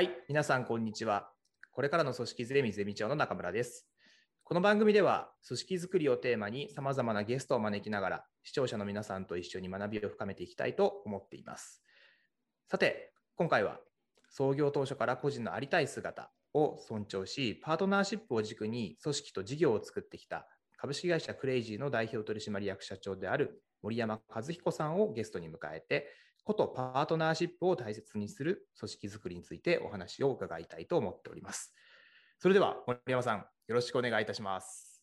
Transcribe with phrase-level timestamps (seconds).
[0.00, 1.30] はい、皆さん、こんにちは。
[1.72, 3.86] これからの組織ゼミゼミ長の中村です。
[4.44, 11.82] この番組では、組織づくりをテーマに様々なゲストを招きながら、視聴者の皆さんと一緒に学びを深めていきたいと思っています。
[12.66, 13.78] さて、今回は、
[14.30, 20.48] 創業当初から個人のありたい姿を尊重し、パートナーシップを軸に組織と事業を作ってきた
[20.78, 26.08] 株式会社クレイジーの代表取締役社長である森山和彦さんをゲストに迎えて、
[26.44, 31.74] ことパートナーシップを大切にする組織づくりについてお話を伺いたいと思っております。
[32.38, 35.02] それでは森山さん、よろしくお願いいたします。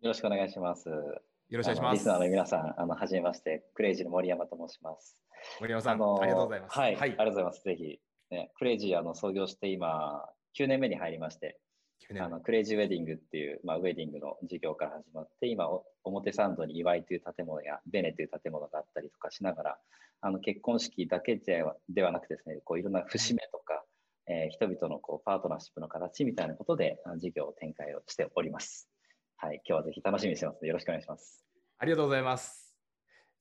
[0.00, 0.88] よろしくお願いします。
[0.88, 1.94] よよろしくお願いします。
[1.94, 5.18] リスナーの皆さん、あの、はじめまして、クレイジーの森山と申します。
[5.60, 6.78] 森山さん、のありがとうございます。
[6.78, 7.62] はい、ありがとうございます。
[7.62, 11.71] ぜひ、ね、クレイジー、あの、創業して今、9年目に入りまして、9年
[12.20, 19.78] あのクレイジーウェディングっていう、まあ、ウェディングの事業から始まって、今、お表参道に祝いという建物やベネという建物があったりとかしながら、
[20.20, 23.84] あの結婚式だけではではなくてですね、こういろんな節目とか、
[24.26, 28.88] えー人々のこうパートナーシップの形みたいなことで事業を展開をしております。
[29.36, 31.44] はい、今日はぜひ楽しみにしてますので、よろしくお願いします。
[31.78, 32.61] ありがとうございます。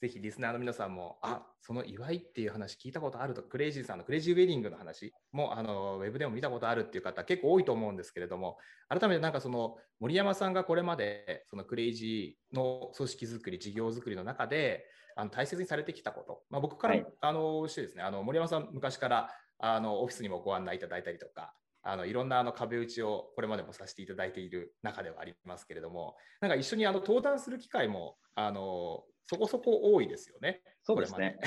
[0.01, 8.57] ぜひリスナーの皆さんも、あその祝いっていう話聞いたことあると、クレイジーさんのクレイジーウェディングの話もあのウェブでも見たことあるっていう方結構多いと思うんですけれども、
[8.89, 14.85] 改めてなんかその森山さんがこれまでそのクレイジーの組織づくり、事業づくりの中で
[15.15, 17.05] あの大切にされてきたこと、まあ、僕から、はい。
[17.21, 30.61] あのしてですね、あの森山さん昔からあのオフィスにもご案内いただいたりとか、あのいろんなあの壁打ちをこれまでもさせていただいている中ではありますけれども、なんか一緒にあの登壇する機会もあのそこそこ多いですよね。
[30.83, 31.37] そうですね。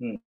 [0.00, 0.20] うん、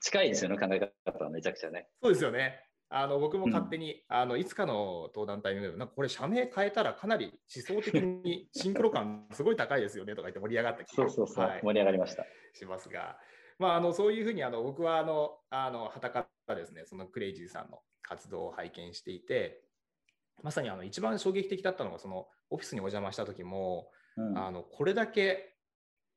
[0.00, 1.88] 近いですよね、考え方はめちゃくちゃね。
[2.02, 2.64] そうですよね。
[2.92, 12.26] あの僕も勝手に、あのいつかの登壇タイミングで、なんかこれ社名変えたらかなり思想的にシンクロ感すごい高いですよねとか言って盛り上がった気がそうそうそう、はい盛り上がりました。
[12.52, 13.16] しますが、
[13.60, 19.62] まあ、あのそういうふうにあの僕はあのあのはたからですねそのクレイジーさんの活動を拝見していて
[20.42, 25.49] まさにあの一番衝撃的だったのがそのオフィスにお邪魔した時も、うんあのこれだけ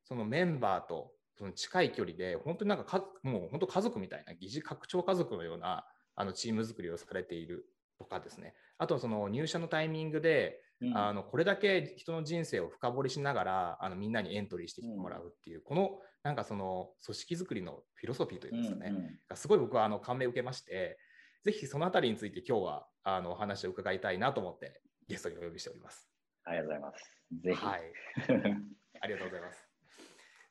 [0.04, 7.66] そのメンバーとその近い距離で本当になんかかもう本当家族みたいな疑似拡張家族のようなあのチーム作りをされている
[7.98, 15.92] とかですねあとその入社のタイミングでうんあのこれだけ人の人生を深掘りしながらあのみんなにエントリーしてきてもらうっていう、この
[16.24, 20.98] なんかその組織づくりのフィロソフィーというんですかね、うんうんがすごい僕はあの感銘を受けまして、
[21.44, 26.10] ぜひそのあたりについて今日はあのお話を伺いたいなと思ってゲストにお呼びしております。
[26.44, 27.24] ありがとうございます。
[27.44, 27.66] ぜひ。
[27.66, 27.82] はい、
[29.02, 29.73] ありがとうございます。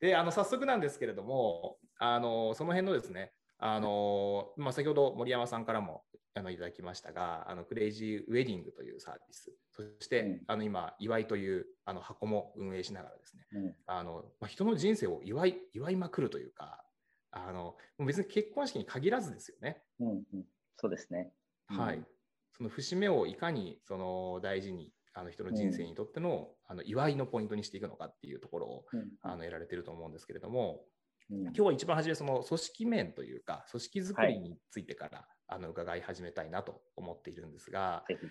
[0.02, 6.02] で、あの早速なんですけれども、あのその辺のですね、あのまあ、先ほど森山さんからも
[6.34, 10.40] あのいただきましたが、あのクレイジーウェディングというサービス、そして、うん。
[10.48, 13.74] あの今、祝いというあの箱も運営しながらですね、うん。
[13.86, 16.82] あのまあ、人の人生を祝い祝いまくるというか、
[17.30, 19.82] あのもう別に結婚式に限らずですよね。
[20.00, 20.44] うんうん、
[20.78, 21.30] そうですね。
[21.68, 21.98] はい。
[21.98, 22.06] うん、
[22.56, 29.10] その節目をいかにその大事にあの人の人生にとっての,、あの祝いのポイントにしていくのかっていうところをうん。
[29.22, 30.84] あのやられてると思うんですけれども、
[31.30, 31.42] うん。
[31.42, 38.26] 今日は一番初めその組織面というか組織づくりについてから、あの伺い始めたいなと思っているんですが、ぜひ。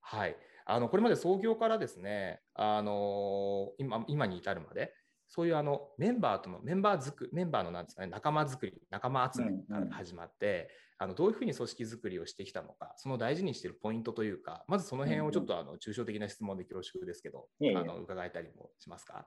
[0.00, 4.94] はい、あのこれまで創業からですね、あの今今に至るまで
[5.28, 17.46] そういうあのメンバーとのメンバーづくメンバーのなんですかね仲間づくり仲間集めから始まって、あのどういうふうに組織づくりをしてきたのかその大事にしているポイントというかまずその辺をちょっとあの抽象的な質問で恐縮ですけど、
[17.76, 19.26] あの伺えたりもしますか？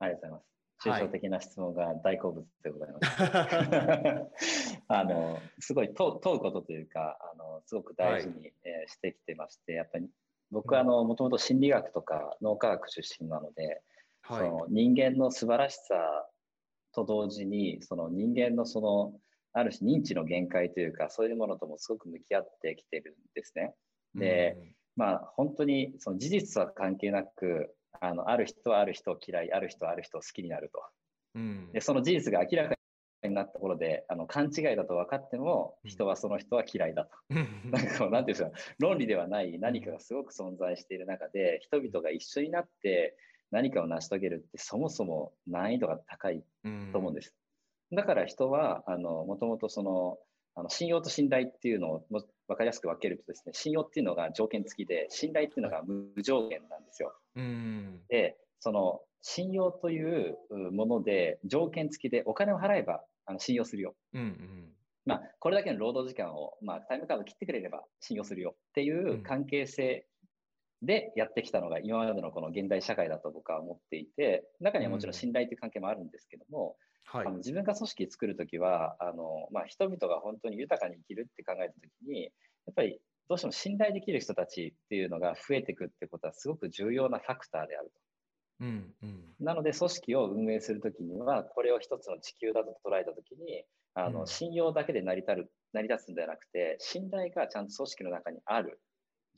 [0.00, 0.88] ありがとうございます。
[0.88, 1.00] はい。
[1.00, 3.00] 抽象的な質問が大好物でございま
[4.38, 4.76] す。
[4.88, 10.08] あのすごい問問うことというかあのすごく大事に、えーしてきてましてやっぱり
[10.50, 13.97] 僕はあのもともと心理学とか脳科学出身なので、そ
[14.28, 15.94] はいの人間の素晴らしさ
[16.92, 19.12] と同時にその人間のその
[19.52, 23.74] ある種認知の限界というかそういうものともすごく向き合ってきてるんですね。
[24.14, 24.56] で
[24.96, 30.82] まあ本当にその事実は関係なくあのある人はある人を嫌いある人はある人を好きになると。
[31.34, 32.74] うんうんでその事実が明らか
[33.22, 37.10] になったところであの勘違いだと分かってもうん人はその人は嫌いだと。
[37.30, 43.16] うんなんかていうんですか論理ではない何かがすごく存在している中で人々が一緒になって
[43.50, 47.34] 何かを成し遂げるってそもそも難易度が高いうんと思うんです。
[47.92, 50.18] だから人はあのもともとその
[50.54, 57.14] あの信用と信頼っていうのをも分かりやすく分けるとですね信用っていうのが条件付きで信頼っていうのが無条件なんですよ。
[57.36, 60.36] うんでその信用という
[60.72, 63.94] もので条件付きでお金を払えばあの信用するよ。
[64.14, 64.72] うんうん
[65.04, 70.04] まあ、これだけの労働時間を、まあ、タイムカード切ってくれれば信用するよっていう関係性
[70.82, 77.26] でやってきたのが今までのこの現代社会だと僕は思っていて中にはもちろん信頼という関係もあるんですけども、はい。
[77.26, 82.30] あの自分が組織作るときはあの、まあ、人々が本当に豊かに生きるって考えたときに
[82.70, 88.00] っぱりどうしても信頼できる人たちっていうのが増えていくってことはすごく重要なファクターであると。
[88.60, 93.64] うんうん、なので、組織を運営するときには、これを一つの地球だと捉えたときに、
[93.94, 94.26] あの、うん。
[94.26, 98.80] 信用だけで成り立る成り立つんではなくて、信頼がちゃんと組織の中にある、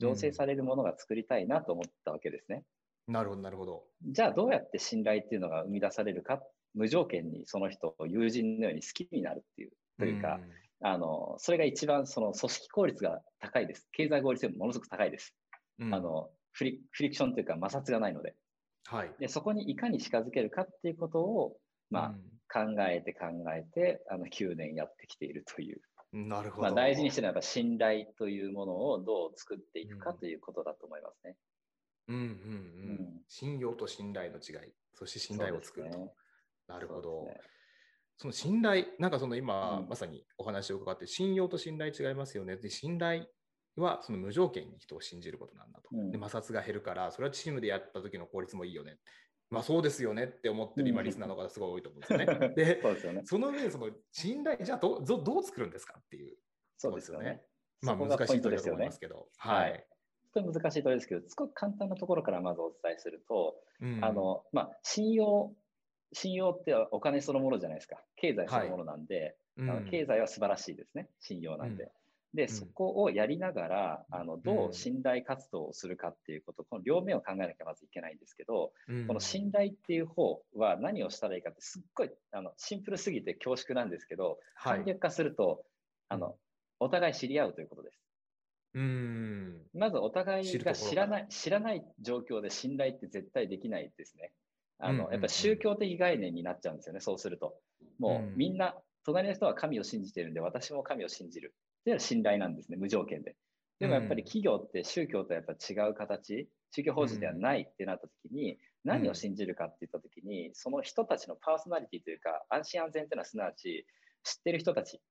[0.01, 2.63] 醸成されるものが作りたいなと思ったわけですね。
[3.07, 3.83] なるほど、なるほど。
[4.03, 6.41] じゃあ、どうやって信頼っていうのが生み出されるか、
[6.73, 10.39] 無条件にその人を友人のように好きになるっていう、というか、
[10.83, 13.87] あの、それが一番その組織効率が高いです。
[13.91, 15.35] 経済合理性もものすごく高いです。
[15.79, 18.35] うん、あのフリ、フリクションというか摩擦がないので。
[18.85, 19.11] はい。
[19.19, 21.57] で、そこにいかに近づけるかっていうことを、
[21.89, 22.15] まあ、
[22.51, 25.81] 考えて考えて、あの、9年やってきているという。
[26.13, 26.63] うん、なるほど。
[26.63, 31.37] まあ、大事にしてるのはやっぱ信頼というものをどう作っていくかということだと思いますね。
[32.07, 32.25] うんうんうん。
[32.25, 35.97] うん信用と信頼の違い、そして信頼を作ると。
[35.97, 36.11] ね
[36.67, 37.27] なるほど。
[38.17, 42.57] その信頼、なんかその今、うんまさにお話を伺って、信用と信頼違いますよね。
[42.57, 43.27] で、信頼
[43.77, 45.89] はその無条件に人を信じることなんだと。
[45.93, 48.99] うんで、摩擦が減るから、それはチームでやった時の効率もいいよね。
[49.51, 52.49] まあそうですよねって思ってる今、うんリスナーの方すごい多いと思うんですよね。
[52.55, 53.21] で、そうですよね。
[53.25, 56.37] その上でその信頼、じゃあどうどうどう作るんですかっていう。
[56.77, 57.43] そうですよね。
[57.81, 59.27] まあ難しいと思いますけど。
[59.37, 59.91] ははいい。
[60.33, 65.53] ちょっと難しいところですけど、すごく簡単なところからまずお伝えすると、うんあ、の、まあ、信用、
[66.13, 68.01] 信用ってお金そのものじゃないですか。
[68.15, 71.09] 経済そのものなんで、うんあの経済は素晴らしいですね。
[71.19, 71.83] 信用なんで。
[71.83, 71.93] で、ん
[72.47, 85.65] そこをやりながら、あの、どう信頼活動をするかっていうこと、この両面を考えなきゃまずいけないんですけど、うんこの信頼っていう方は何をしたらいいかって、すっごい、あの、シンプルすぎて恐縮なんですけど、はい簡略化すると、
[86.07, 86.35] あの、
[86.79, 87.99] お互い知り合うということです。
[88.73, 89.61] うん。
[89.73, 94.31] まずお互いが知らない、知らない状況で信頼って絶対できないですね。
[94.79, 97.55] あの、やっぱ宗教的概念になっちゃうんですよね、そうすると。
[97.99, 101.53] もうんうみんな、隣の人は神を信じてるんで、私も神を信じる。
[101.81, 103.35] っていうのは信頼なんですね、無条件で。
[103.79, 113.85] でもやっぱりうん企業って宗教とやっぱ違う形、宗教法人ではないってなった時に、何を信じるかって言った時に、その人たちのパーソナリティというか、安心安全っていうのはすなわち、
[114.23, 115.01] 知ってる人たち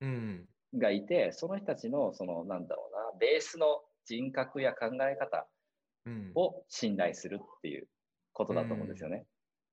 [0.00, 0.48] うん。
[0.74, 5.48] がいて、その人たちの、その、なんだろうな、ベースの人格や考え方
[6.06, 6.32] うん。
[6.34, 7.88] を信頼するっていう
[8.32, 9.26] ことだと思うんですよね。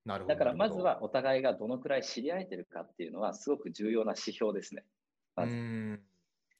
[0.04, 0.34] なるほど。
[0.34, 4.84] だからまずはお互いがどのくらい知り合えてるかっていうのはすごく重要な指標ですね。
[5.34, 6.06] まずうん。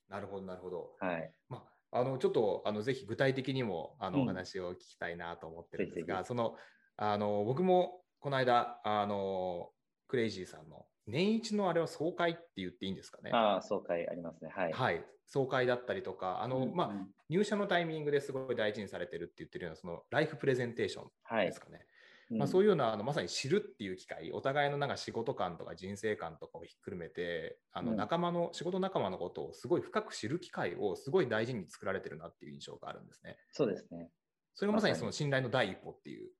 [0.08, 0.92] なるほど、なるほど。
[1.00, 1.32] はい。
[1.48, 6.56] まあ、あのちょっとあのぜひ具体的にもあのうんお話を聞きたいなと思ってるんですが、その
[6.96, 9.70] あの僕もこの間あの
[10.08, 13.30] クレイジーさんの年一のあれは総会って言っていいんですかね？
[13.32, 14.50] ああ、総会ありますね。
[14.52, 14.72] はい。
[14.72, 21.84] はい、総会だったりとかあの、うんまあ、うん入社のタイミングですごい大事にされてるって言ってるようなそのライフプレゼンテーションはいですかね。
[22.30, 33.36] まあ、そういいうようなあのまさに知るっていう機会、お互いのなんか仕事観とか人生観とかをひっくるめて、あのうん仲間の、仕事仲間のことをすごい深く知る機会をすごい大事に作られてるなっていう印象があるんですね。
[33.52, 34.10] そうですね。
[34.54, 36.30] それがまさにその信頼の第一歩っていう。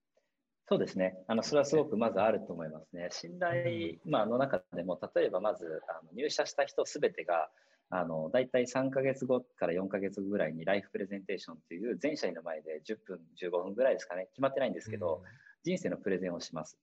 [0.69, 1.17] そうですね。
[1.29, 3.09] あの、それはすごくまずあると思いますね。
[3.12, 7.50] 信頼、まあ、の中でも、例えばまず、あの入社した人すべてが、
[7.91, 14.27] あの、大体3ヶ月後から4ヶ月後ぐらいにライフプレゼンテーションっていう全社員の前で10分、15分ぐらいですかね。
[14.33, 15.23] 決まってないんですけど、
[15.67, 16.79] 人生のプレゼンをします。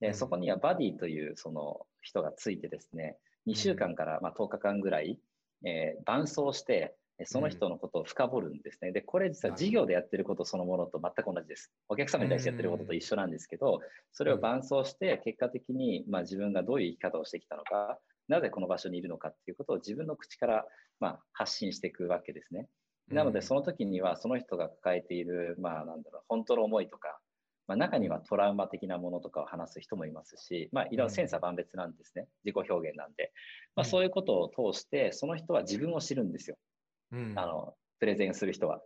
[0.00, 3.16] で、うんそこにはバディというその人がついてですね、
[3.48, 5.18] 2週間からまあ10日間ぐらい、
[5.66, 8.92] えー伴走して、えその人のことを深掘るんですね。
[8.92, 11.72] で、これ実は事業でやってることそのものと全く同じです。
[11.88, 13.80] お客様に対してやってることと一緒なんですけど、
[14.12, 17.98] それを伴走して結果的にまあ自分がどういう生き方をしてきたのか、
[18.28, 20.64] なぜこの場所にいるのかっていうことを自分の口から
[21.00, 22.68] まあ発信していくわけですね。
[23.10, 27.18] なので、その、の時には、その人が抱えている、まあ、なんだろう、本当の思いとか、
[27.68, 32.26] まあ、中にはトラウマ的なものとかを話す人もいますし、まあ、いろいろ千差万別なんですね。
[32.44, 33.30] 自己表現なんで。
[33.76, 36.56] まあ、うんそういうことを通して、その人は自分を知るんですよ。
[37.12, 38.80] うんあの、プレゼンする人は。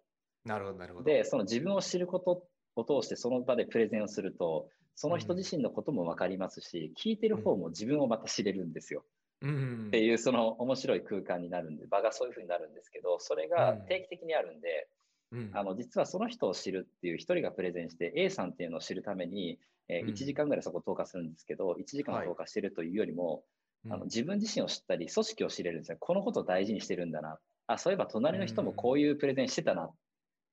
[0.44, 1.04] なるほど、なるほど。
[1.04, 9.04] で、その自分を知ることを通して、その場でプレゼンをすると、その人自身のことも分かりますし、聞いてる方も自分をまた知れるんですよ。
[9.40, 14.88] うん、っていうその面白い空間になるんで、場がそういうふうになるんですけど、それが定期的にあるんで、
[15.32, 19.58] うん、あの実はその人を知るっていう一人がプレゼンして A さんっていうのを知るために、
[19.88, 23.42] えーうん1時間ぐらいそこ投下するんですけど、1時間はい投下してるというよりも、
[23.84, 25.96] うんあの自分自身を知ったり組織を知れるんですよ。
[25.98, 27.38] このことを大事にしてるんだな。
[27.66, 29.90] あ、そういえば隣の人もこういうプレゼンしてたな。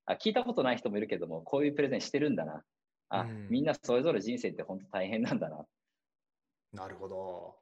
[0.08, 2.64] あ、聞いたことない人もいるけども、こういうプレゼンしてるんだな。
[3.10, 5.64] あ、うんみんなそれぞれ人生って本当大変なんだな。
[6.74, 7.56] なるほど。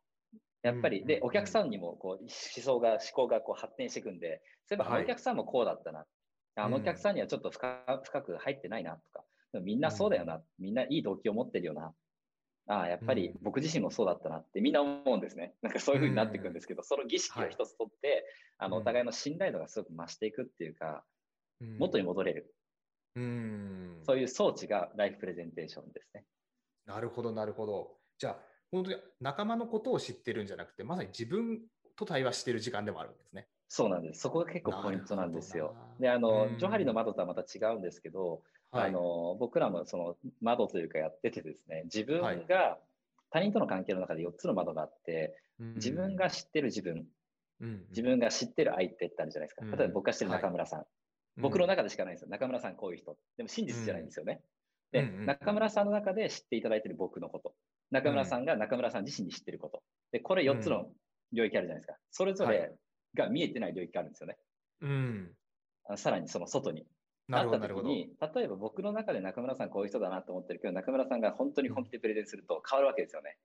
[0.64, 6.06] やっぱり、で、うんうんお客さんにもこう思想が、思考がこう発展していくんで、そういえばお客さんもこうだったな。
[6.58, 9.24] あのうんお客さんにはちょっと深深く入ってないなとか、
[9.62, 11.94] みんなそうだよな、みんないい動機を持ってるよな。
[12.70, 15.56] ああ、やっぱり僕自身もそうだったなってみんな思うんですね。
[15.62, 18.26] なんかそういうふうになっていくんですけど、その儀式を一つとって、
[18.58, 21.04] あのうんお互いの信頼度がすごく増していくっていうか、
[21.62, 22.54] うん元に戻れる、
[23.16, 24.00] うん。
[24.04, 26.26] そういう装置がライフプレゼンテーションですね。
[26.86, 27.98] なるほど、なるほど。
[28.18, 28.40] じゃあ、
[28.72, 31.62] 本当に仲間のことを知ってるんじゃなくて、まさに自分
[31.96, 33.48] と対話してる時間でもあるんですね。
[33.70, 34.22] そうなんです。
[34.22, 38.90] そこが結構ポイントなんですよで、あの、うんジョハリの窓とはまた違うんですけど、はい。
[38.90, 42.78] あの僕らもその窓というかやっててですね、自分はいが
[43.30, 47.06] 他人との関係の中で4つの窓があって、うん自分が知ってる自分、
[47.62, 49.66] うん自分が知ってる相手ってあるじゃないですか。
[49.66, 50.86] うん例えば僕が知ってる中村さん。
[51.40, 52.30] 僕の中でしかないんですよ。
[52.30, 53.16] 中村さんこういう人。
[53.38, 54.42] でも真実じゃないんですよね。
[54.92, 57.54] で、中村さんの中で知っていただいている僕のこと。
[57.92, 59.84] 中村さんが中村さん自身に知ってること。
[60.12, 60.88] で、これ4つの
[61.32, 61.98] 領域あるじゃないですか。
[62.12, 62.72] それぞはれ
[63.16, 64.38] が見えてない領域があるんですよね。
[64.82, 65.32] うん。
[65.86, 66.86] あのさらにその外に。
[67.28, 67.60] なった。
[67.60, 73.38] 時に、例えば僕の中で中村さんこういう人だなと思ってるけど、中村さんが本当に本気でプレゼンすると変わるわけですよね。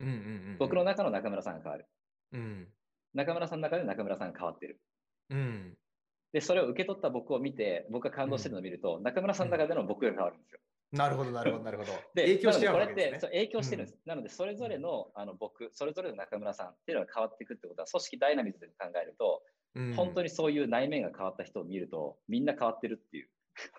[0.00, 0.16] うんうんう
[0.54, 0.56] ん。
[0.58, 1.86] 僕の中の中村さんが変わる。
[2.32, 2.68] うん。
[3.14, 4.80] 中村さんの中で中村さんが変わってる。
[5.30, 5.74] うん。
[6.32, 10.60] で、それを受け取った僕を見て、僕が感動してるのを見ると、中村さんの中での僕が変わるんですよ。
[10.92, 11.92] なるほど、なるほど、なるほど。
[12.14, 13.28] で、影響してわけですね。
[13.28, 13.98] 影響してるんです。
[14.04, 19.42] なので、それぞれのあの僕、それぞれの中村さんっていうのが変わっていくってことは、組織ダイナミズムで考えると、
[19.74, 23.30] うん本当にそういう内面が変わった人を見ると、みんな変わってるっていう、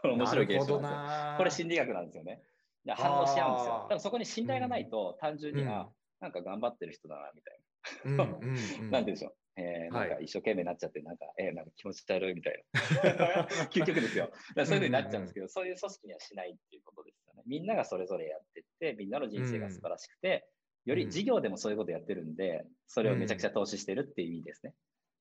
[0.02, 1.32] こ の面白い現象なんですよ。
[1.32, 2.42] なこれ心理学なんですよね。
[2.86, 3.88] で反応し合うんですよあー。
[3.90, 5.92] ただそこに信頼がないと、単純に、うんあ、
[6.22, 7.60] なんか頑張ってる人だな、みたい
[8.06, 9.00] うんうんうんな。
[9.00, 9.36] なんてでしょう。
[9.58, 12.64] えー、はいなんか一生懸命になっちゃって、なんか、えーなんか気持ち悪いみたい
[13.04, 13.48] な。
[13.70, 14.32] 究極ですよ。
[14.56, 17.44] そういうふうになっちゃうんですけど、そういう組織にはしないっていうことですよね。
[17.46, 20.48] みんながそれぞれやってって、みんなの人生が素晴らしくて、
[20.86, 24.74] より事業でもそういうことやってるんで、それをめちゃくちゃ投資してるっていう意味ですね。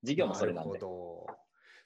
[0.03, 0.79] 事業もそれなんで。
[0.79, 1.37] るほど。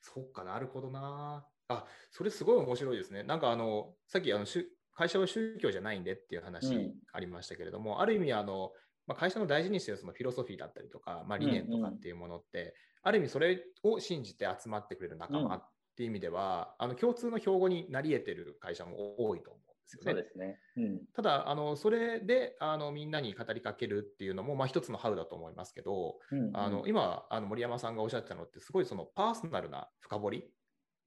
[0.01, 1.47] そっかなるほどな。
[1.67, 3.23] あ、それすごい面白いですね。
[3.23, 4.45] なんかあの、さっきあの、
[4.93, 8.71] 会社は宗教じゃないんでっていううん話ありましたけれども、ある意味あの、
[9.07, 20.11] まあ、会社の大事にしているそのフィロソフィーだったりとか、まあ、理念とかっていうものって、ある意味それを信じて集まってくれる仲間っていう意味では、あの共通の標語になり得てる会社も多いと思うんですよね。
[20.11, 20.59] そうですね。
[20.77, 21.01] うん。
[21.13, 30.43] ただあの、それであのみんなに語りかけるっていうのも、まあ、一つのハウだと思いますけど、うんあの今あの森山さんがおっしゃってたのってすごいそのパーソナルな深掘り、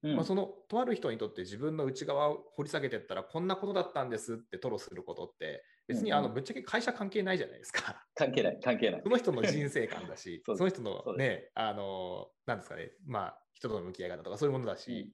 [0.03, 8.05] うんまあ、そのとある人にとって自分の内側を掘り下げていったらこんなことだったんですって吐露することって別にあのぶっちゃけ会社関係ないじゃないですか。
[8.15, 9.09] 関係ない、関係ないそ。
[9.09, 15.13] の人の人生観だし その人のねあのなんですかねまあ人との向き合い方とかそういうものだし、うん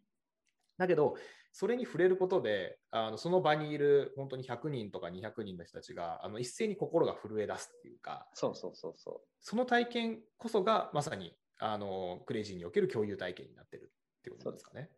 [0.78, 1.16] だけど
[1.52, 14.90] それに触れることであのその場にいる本当に100人とか200人の人たちがあの一斉に心が震え出すっていうかそうそうそうそその体験こそがまさにあのクレイジーにおける共有体験になってるっていうことですかね。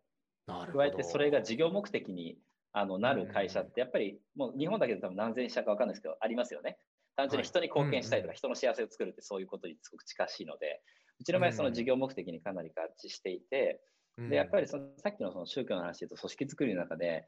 [0.48, 0.74] なるう。
[0.74, 2.40] ほど加えてそれが事業目的に
[2.74, 6.78] あのなる会社って、やっぱりもう日本だけで多分何千社か分かんないですけど、ありますよね。
[7.16, 10.82] 単純に人に貢献したいとか、はい人の幸せを作るってそういうことにすごく近しいので、
[11.20, 13.82] うちの場合、その事業目的にかなり合致していて、
[14.18, 17.26] でやっぱりそのさっきのその宗教の話で言うと、組織作りの中で、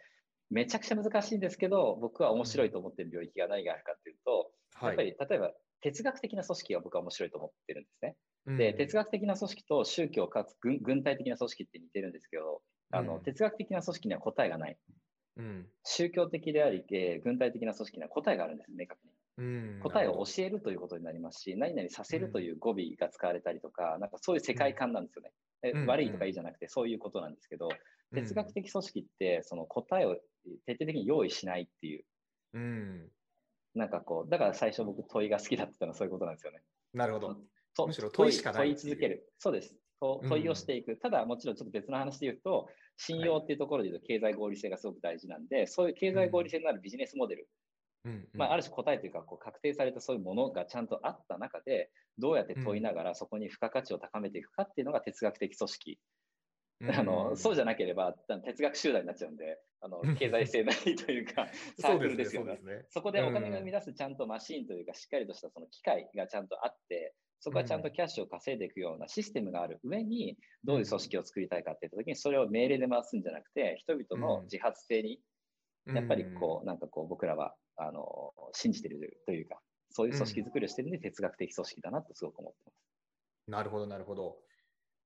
[0.52, 8.16] めちゃくちゃ難しいんですけど、僕は面白いと思っている領域が何があるかっていうと、やっぱり例えば哲学的な組織が僕は面白いと思ってるんですね。
[8.58, 13.24] で、哲学的な組織と宗教かつ軍軍隊的な組織って似てるんですけど、あのうん。
[13.24, 14.78] 哲学的な組織には答えがない。
[15.40, 19.14] うん宗教的であり、えー軍隊的な組織には答えがあるんです、明確に。
[19.38, 19.42] う
[19.78, 25.32] ん答えを教えるということになりますし、何々させるという語尾が使われたりとか、なんかそういう世界観なんですよね。
[25.64, 27.76] えうん悪いとかいいじゃなくて、そういうことなんですけど、ど
[28.14, 30.16] 哲学的組織って、その答えを
[30.66, 32.04] 徹底的に用意しないっていう、
[32.54, 33.12] うん
[33.76, 36.62] なんかこう、だから最初僕問いが好きだったのはそういうことなんですよね。
[36.94, 37.38] なるほど。
[37.76, 39.32] とむしろ問いしかない問い続ける。
[39.38, 39.76] そうです。
[40.00, 40.98] と問いをしていく。
[40.98, 47.48] ただ、もちろんちょっと別の話で言うと、信用っていうところで言うと、経済合理性がすごく大事なんで、そういう経済合理性のあるビジネスモデル、
[48.06, 48.28] うん。
[48.34, 56.00] まあ、ある種答えというか、こう確定されたそういうものがちゃんとあった中で、どうやって問いながらそこに付加価値を高めていくかっていうのが哲学的組織。
[56.88, 58.14] あのそうじゃなければ、
[58.46, 60.16] 哲学集団になっちゃうんで、あのうん。
[60.16, 62.58] 経済性ないというか、 サークルですよね。
[62.64, 62.86] ね。
[62.90, 75.22] そこでお金が生み出すちゃんとマシーンというか、しっかりとしたその機械がちゃんとあって、そこはちゃんとキャッシュを稼いでいくようなシステムがある上に、どういう組織を作りたいかっていったときに、それを命令で回すんじゃなくて、人々の自発性に、
[75.94, 82.76] やっぱりこう、なんかこう、僕らは、あの、信じてるというか、そういう組織作りをしてるんで、哲学的組織だなとすごく思ってます。
[83.48, 83.54] うん。
[83.54, 84.42] なるほど、なるほど。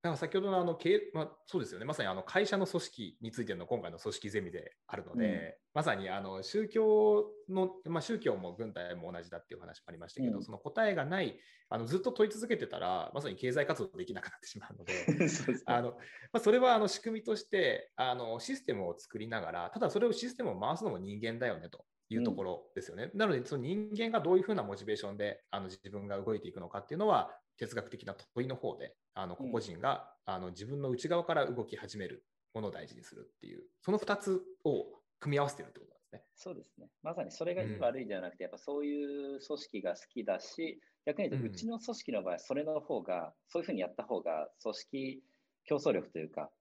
[0.03, 5.39] だから先ほどのあの経、まあ、そうですよね、まさにあの会社の組織についての今回の組織ゼミであるので、うん。
[5.73, 10.43] まさにあの宗教の、まあ、宗教も軍隊も同じだっていう話もありましたけど、うん。
[10.43, 14.93] その答えがないあの、ずっと問い続けてたら、まさに経済活動できなくなってしまうので、
[15.29, 15.97] そあのま
[16.33, 21.85] あ、それはあの仕組みとしてあのシステムを作りながら、ただそれをシステムを回すのも人間だよねと。
[22.09, 23.11] いうところですよね。
[23.13, 34.85] なので、その人間がどういうふうなモチベーションであの自分が動いていくのかっていうのは、哲学的な問いの方で、あの個々人が、あの自分の内側から動き始めるものを大事にするっていう、その2つを
[35.19, 36.23] 組み合わせてるってことなんですね。
[36.35, 36.89] そうですね。
[37.01, 45.23] まさにそれがいい悪いではなくて、やっぱそういう組織が好きだし、逆に言うと、うちの組織の場合、それの方が、そういうふうにやった方が、組織
[45.65, 46.51] 競争力というか、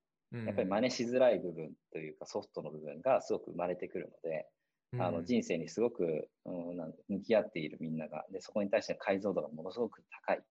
[0.46, 4.48] やっぱり真似しづらい部分というか、ソフトの部分がすごく生まれてくるので、
[4.98, 6.76] あの人生にすごく、うん、
[7.08, 10.42] 向き合っているみんながで、そこに対しての解像度がものすごく高い。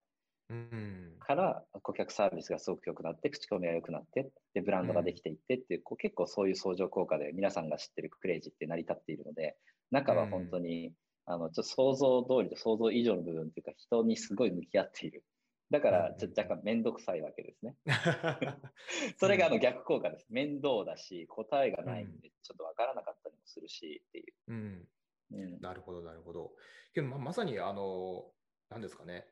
[1.20, 9.56] から顧客サービスがすごく良くなって口コミが良くなってでブランドができていってっていう、こう結構そういう相乗効果で皆さんが知ってるクレイジーって成り立っているので
[9.92, 10.94] 中は本当に、
[11.26, 15.24] あのちょっと想像通りと想像以上の部分っていうか人にすごい向き合っている。
[15.70, 17.76] だからちょっと若干面倒くさいわけですね。
[19.18, 20.28] それがあの逆効果です。
[20.30, 23.16] 面倒だし答えがないんでちょっと分からなかっ
[23.52, 24.88] するしっていう、うん。
[25.34, 26.52] うん、なるほどなるほど。
[26.94, 28.26] けどままさにあの
[28.70, 29.26] 何ですかね。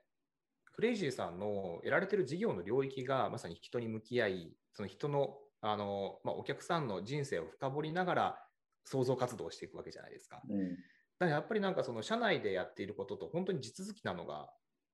[0.73, 8.39] クレイジーさんのやられてる事業の領域がまさに人に向き合い、その人のあの、まあ、お客さんの人生を深掘りながら
[8.85, 10.41] 創造活動をしていくわけじゃないですか。
[10.49, 14.49] うん、だからやっぱりなんかその社内でやっていることと本当に地続きなのが、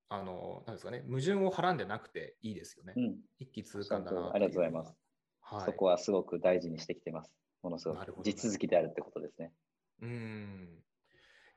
[0.09, 2.93] あのなんですかね、矛盾をはらんでなくていいですよね。
[2.95, 4.95] うん、一気通貫だなありがとうございます。
[5.41, 7.31] はい、そこはすごく大事にしてきてます。
[7.65, 9.51] ものすごく地続きであるってことですね。
[10.01, 10.69] うん。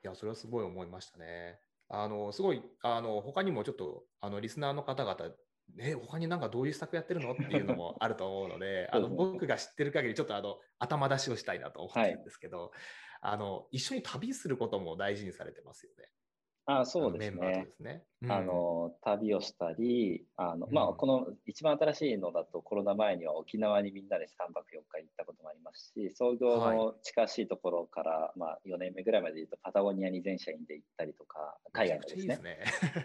[0.03, 1.59] いや、それはすごい思いましたね。
[1.91, 5.31] あのすごいあの他にもちょっとあのリスナーの方々
[5.75, 12.71] ね、他になんかどういう施策やってるのっていうのも あると思うので、あの僕が知ってる限りちょっとあの頭出しをしたいなと思ってるんですけど、はい、
[13.21, 16.11] あの一緒に旅することも大事にされてますよね。
[16.71, 17.67] あそうですね。
[17.75, 18.03] すね。
[18.21, 32.59] うん、あの旅をしたり、あの、うん、まあ、この一番新しいのだと、コロナ前には沖縄にみんなで3泊4日行ったこともありますし、創業の近しいところから、はい、まあ、4年目ぐらいまで言うと、パタゴニアに全社員で行ったりとか、海外のですね、いいね。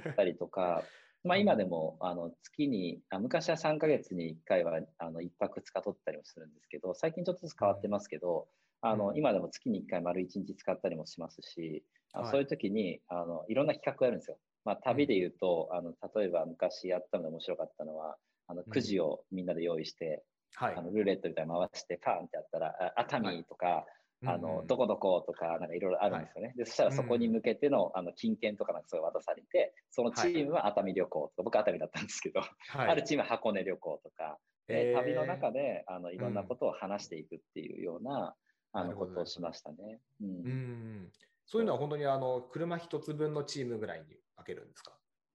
[0.05, 0.85] 行ったりとか、
[1.25, 8.47] まあ、今でもあの月にあ、昔は3か月に1回はあの1泊2日取ったりもするんですけど、最近ちょっとずつ変わってますけど、
[8.83, 11.83] あの今でも月に1回丸1日使ったりもしますし、
[12.15, 14.39] はい、そういう時にあのいろんな企画をやるんですよ。
[14.65, 20.23] まあ、旅で言うと、うん、あの例えば昔やったので面白かったのはあのくじをみんなで用意して、
[20.61, 23.85] うん、あのルーレットみたいに回してパーンってやったら熱海とか、はい
[24.27, 26.49] あの、どこどことか、なんかいろいろあるんですよね。
[26.49, 32.47] はい、で、そしたらそこに向けての、あの、金券とかなんかそう渡されて、そのチームは熱海旅行とか、僕熱海だったんですけど、は
[32.87, 38.35] い、あるチームは箱根旅行とか、で旅の中で、あの、いろんなことを話していくっていうような、
[38.73, 40.01] うん、あの、ことをしましたね。
[40.23, 41.11] うん。
[41.45, 44.93] うんそういうのは本当にあの車一つ分のチームぐらいに分けるんですか？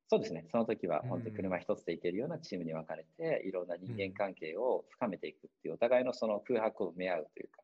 [0.09, 7.61] そうですね、その時は本当に車一つで行けるようなチームに分かれて、いろんな人間関係を深めていくっていう、お互いのその空白を埋め合うというか、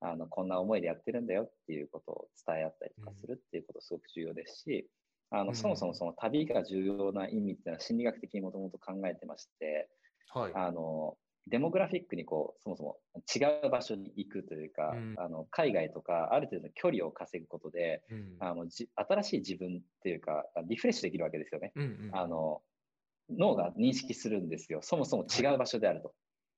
[0.00, 4.88] あのこんな思いでやってるんだよっていうことを伝え合ったりとかするっていうことすごく重要ですし、
[5.30, 9.90] あのそもそもその旅が重要な意味っていうのは心理学的にもともと考えてまして、
[10.32, 12.96] はい、あのデモグラフィックにこうそもそも
[13.34, 22.62] 違う場所に行くというか、うん、あの海外とかある程度の距離を稼ぐことで、うん、あのじ新しい自分っていうかリフレッシュできるわけですよね、うんうん、あの
[23.30, 24.80] 脳が認識するんですよ。
[24.82, 26.12] そもそも違う場所であると、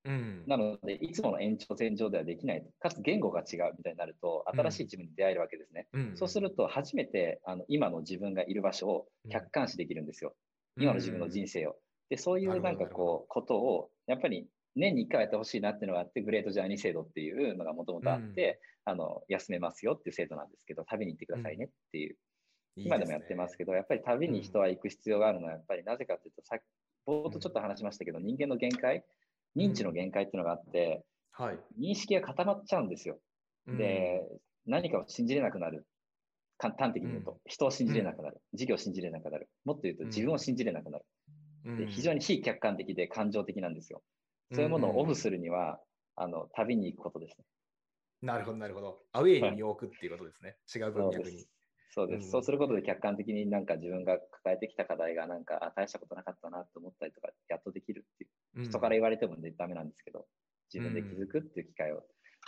[0.05, 2.64] はい、なのでいつもの延長線上ではできない。
[2.81, 10.35] かつ言語が違うみたいになると新しい自分に出会えるわけですね、そうすると初めてあの今の自分がいる場所を客観視できるんですよ、
[10.77, 11.77] 今の自分の人生を。
[12.09, 14.46] でそういうなんかこうことをやっぱり
[14.77, 22.17] 年に1回やってほしいなっていうのがあって、グレートジャーニー制度っていうのがもともとあって、うん、あの休めますよっていう制度なんですけど、旅に行ってくださいねっていう、
[22.77, 26.62] うん、今でもやってますけど、やっぱり旅に人は行く必要があるのは、やっぱりなぜかっていうと、さっき
[27.07, 29.05] 冒頭ちょっと話しましたけど、人間の限界、
[29.57, 33.19] 認知の限界っていうのがあって、はい、認識が固まっちゃうんですよ。
[33.67, 34.23] で、
[34.67, 35.87] 何かを信じれなくなる。
[36.59, 38.41] 簡単的に言うと、人を信じれなくなる。
[38.55, 39.49] 事業を信じれなくなる。
[39.65, 41.05] もっと言うと自分を信じれなくなる。
[41.77, 44.03] で非常に非客観的で感情的なんですよ。
[44.53, 45.81] そういうものをオフするには、
[46.15, 47.45] あの旅に行くことですね。
[48.23, 48.99] なるほど、なるほど。
[49.13, 50.57] アウェイに身を置くっていうことですね。
[50.73, 51.47] はい、違う文脈に。
[51.91, 58.65] そうです、うん、そうすることで客観的になんか自分が抱えてきた課題がなんか、あ、大したことなかったなと思ったりとか、やっとできるっていう。
[58.65, 60.27] 人から言われても、ね、ダメなんですけど、
[60.73, 61.97] 自分で気づくっていう機会を、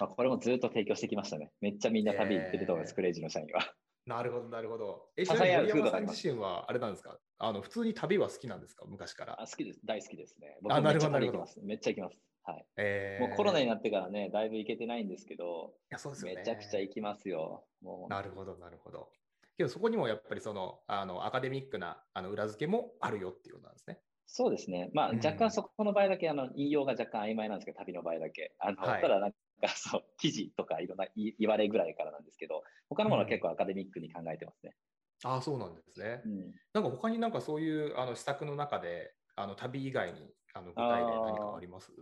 [0.00, 1.50] まあ、これもずっと提供してきましたね。
[1.60, 3.74] めっちゃみんな旅行ってると思います、クレイジーの社員は。
[4.08, 5.10] なるほど、なるほど。
[5.16, 7.18] え、ちなみに森山さん自身はあれなんですか？
[7.38, 8.84] あの普通に旅は好きなんですか？
[8.88, 9.40] 昔から。
[9.40, 9.80] あ好きです。
[9.84, 10.56] 大好きですね。
[10.62, 11.60] 僕めっちゃ行きます。
[11.62, 12.16] めっちゃ行きます。
[12.44, 12.66] はい。
[12.78, 17.64] えー、もうコロナになってからね、だいぶ行けてないんですけど、いやそうですよ、ね、めちゃくちゃ行きますよ。
[17.82, 19.10] もうなるほど、なるほど。
[19.56, 24.00] けどそこにもやっぱりそのあのアカデミックなあの裏付けもあるよっていうことなんですね。
[24.26, 24.90] そうですね。
[24.92, 28.54] まあ、若干そこの場合だけ、あの引用が若干曖昧なんですけど、旅の場合だけ。
[28.58, 34.74] あの、はい、ただなんかかそう記事とかいろんな言われぐらいからなんですけど、他のものは結構アカデミックに考えてますね。
[35.24, 36.22] ああ、そうなんですね。
[36.24, 41.92] うん、なんか他になんかそういうあの施策の中で、あの旅以外にあの具体例何かあります？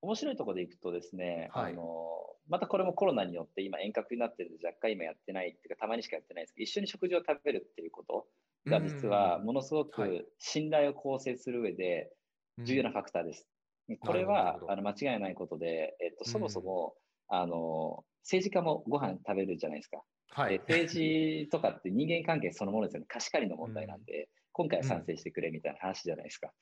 [0.00, 2.08] 面白いところでいくとですね、はい、あの
[2.48, 8.26] またこれもコロナによって今遠隔になってるので若干今やってないっていうかたまにしかやってないですけど一緒に食事を食べるっていうこと
[8.70, 12.12] が実はものすごく信頼を構成する上で
[12.58, 13.48] 重要なファクターです。
[13.96, 16.94] これはあの間違いないことで、えっと、そもそも、
[17.28, 20.02] あの政治家もご飯食べるじゃないですか。
[20.30, 23.06] はい、政治とかって人間関係そのものですよね。
[23.08, 26.52] 貸し借りの問題なんで、今回は賛成してくれみたいな話じゃないですか。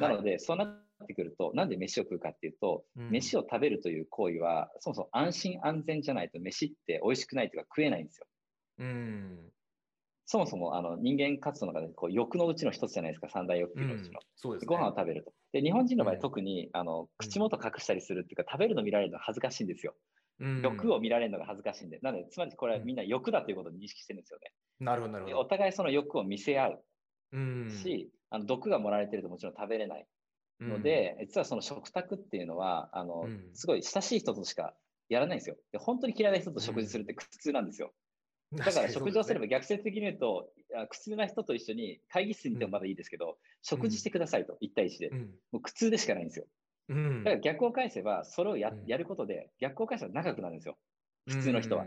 [0.00, 8.26] なので、そうなってくると、なんで飯を食うかっていうと、うん、飯を食べるという行為は、そもそも安心安全じゃないと飯って美味しくないというか食えないんですよ。
[8.78, 9.52] うん、
[10.24, 14.06] そもそもあの人間活動の中でこう欲のうちの一つじゃないですか、三大欲求のうちの。
[14.06, 15.32] うん、そうです、ね、ご飯を食べると。
[15.52, 19.94] で、日本人の場合、特にあの口元隠したりするっていうか、食べるの見られるの恥ずかしいんですよ。
[20.62, 24.52] 欲を見られるのが恥ずかしいんで、なので、つまりこれはみんな欲だということを認識してるんですよね。
[24.80, 25.38] なるほど、なるほど。
[25.40, 26.84] お互いその欲を見せ合う。
[27.32, 30.06] うん、し、あの毒が盛られてるともちろん食べれない
[30.60, 34.74] ので、うん、実はその食卓っていうのはあの、うん、すごい親しい人としか
[35.08, 35.56] やらないんですよ。
[35.78, 37.92] 本当に嫌いな人と食事するって苦痛なんですよ。
[38.52, 40.50] だから食事をすれば逆説的に言うと、
[40.90, 45.10] 苦痛な人と一緒に会議室にいてもまだいいですけど、食事してくださいと、1対1で、
[45.52, 46.46] もう苦痛でしかないんですよ。
[46.88, 50.76] だから逆を返せば、それをや,、やることで、逆を返せば長くなるんですよ。
[51.28, 51.86] 普通の人は。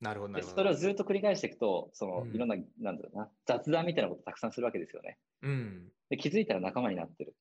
[0.00, 5.16] なるほどでそれをずっと繰り返していくと、その、いろんな、なんだろうな、雑談みたいなことたくさんするわけですよね。
[5.42, 7.34] うん、で気づいたら仲間になってる。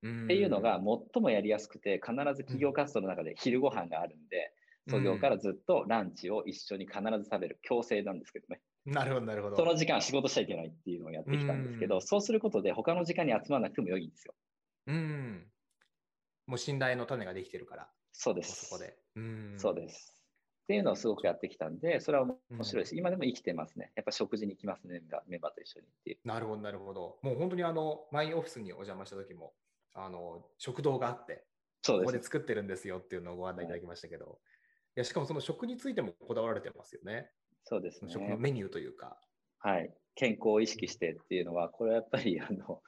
[0.00, 0.80] っていうのが
[1.12, 4.52] 最もやりやすくて、必ず企業活動の中で昼ご飯があるんで、
[4.88, 8.60] 創業からずっとランチを一緒に必ず食べる、強制なんですけどね。
[8.86, 9.56] なるほど、なるほど。
[9.56, 14.34] その時間は仕事しちゃいけないっていうのをやってきたんですけど、そうすることで他の時間に集まらなくても良いんですよ。
[14.86, 15.46] うん。
[16.46, 17.88] もう信頼の種ができてるから。
[18.12, 18.66] そうです。
[18.66, 18.96] そこで。
[19.16, 19.54] うん。
[19.56, 20.14] そうです。
[20.64, 23.92] っていうのをすごくやってきたんで、それは面白いし、うん、今でも生きてますね。
[23.96, 26.18] やっぱ食事に行きますね、メンバーと一緒にっていう。
[26.24, 27.18] なるほど、なるほど。
[27.22, 29.52] もう本当にあの、マイオフィスにお邪魔した時も、
[29.94, 31.44] あの、食堂があって、
[31.82, 34.38] そうですここで作ってるんですよっていうのをご案内いただきましたけど、
[34.96, 37.30] やしかもその食についてもこだわられてますよね。
[37.64, 38.10] そうですね。
[38.10, 39.18] 食のメニューというか。
[39.58, 39.92] はい。
[40.14, 42.82] 健康を意識してっていうのは、これはやっぱり、あの、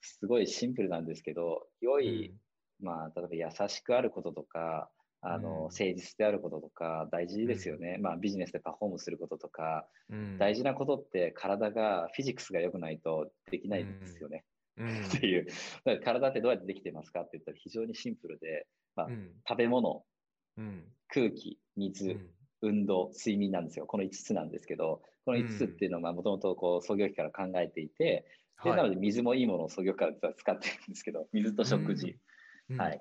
[0.00, 2.28] すごいシンプルなんですけど、良い、
[2.80, 14.44] うん、まあ、例えば優しくあることとか、あの、うん、誠実であることとか大事ですよね、うん、まあ、ビジネスでパフォームすることとか、うん、大事なことって体がフィジックスが良くないとできないんですよね。
[14.78, 15.48] っていう
[16.04, 19.08] 体ってどうやってできてますかって言ったら非常にシンプルで、まあ
[19.48, 20.04] 食べ物、
[21.08, 22.18] 空気水、
[22.62, 23.86] 運動睡眠なんですよ。
[23.86, 28.26] この5つなんですけどこの5つっていうのはもともと創業期から考えていて、
[28.64, 32.18] でなので水もいいものを創業から使ってるんですけど水と食事、
[32.76, 32.98] はい、っ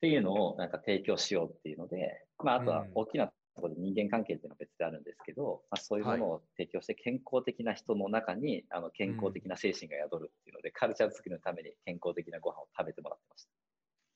[0.00, 13.53] ていうのをなんか提供しようっていうので、まあ、あとは大きなところで人間関係っていうのは別であるんですけど、まあ、そういうものを提供して健康的な人の中にあの健康的な精神が宿るっていうので、カルチャー作りのために健康的なご飯を食べてもらってました。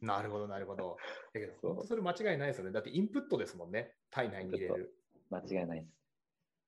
[0.00, 0.96] なるほど、なるほど。
[1.32, 2.72] だけど、本当それ間違いないですよね。
[2.72, 4.94] だってインプットですもんね、体内に入れる。
[5.30, 5.92] 間違いないです。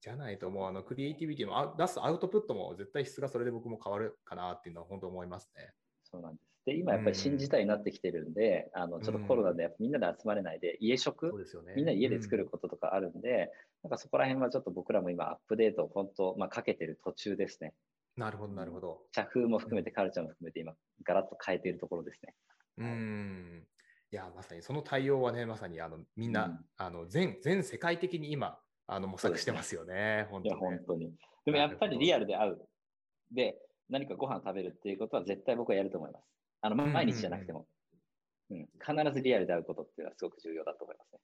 [0.01, 5.73] じゃないと、もうあのクリエイティビティの出すアウトプットも絶対質がそれで僕も変わるかなっていうのは本当思いますね。
[6.05, 6.51] そうなんです。
[6.67, 13.37] で、今やっぱり新時代になってきてるんで、うん、あの、ちょっとコロナでみんなで集まれないで、家食、ね、みんな家で作ることとかあるんで、うん、
[13.85, 17.75] なんかそこら辺はちょっと僕らも今アップデートを本当、まあ、かけてる途中ですね。
[18.17, 19.03] なるほど、なるほど。
[19.13, 22.35] 社風も含めて、カルチャーも含めて今、ガラッと変えているところですね。
[22.49, 22.50] うん。
[22.85, 31.13] いや、まさにその対応はね、まさにあのみんな、うん、あの全全世界的に今、あの模索してますよね、ね本当に、本当に。
[31.45, 32.59] でもやっぱりリアルで会う。
[33.33, 33.57] で、
[33.89, 36.25] 何かご飯食べるっていうことは絶対僕はやると思います。
[36.63, 37.67] あの毎日じゃなくても、
[38.51, 38.67] うん、うん、
[39.05, 41.21] 必ずリアルで会うことっていうのはすごく重要だと思いますね。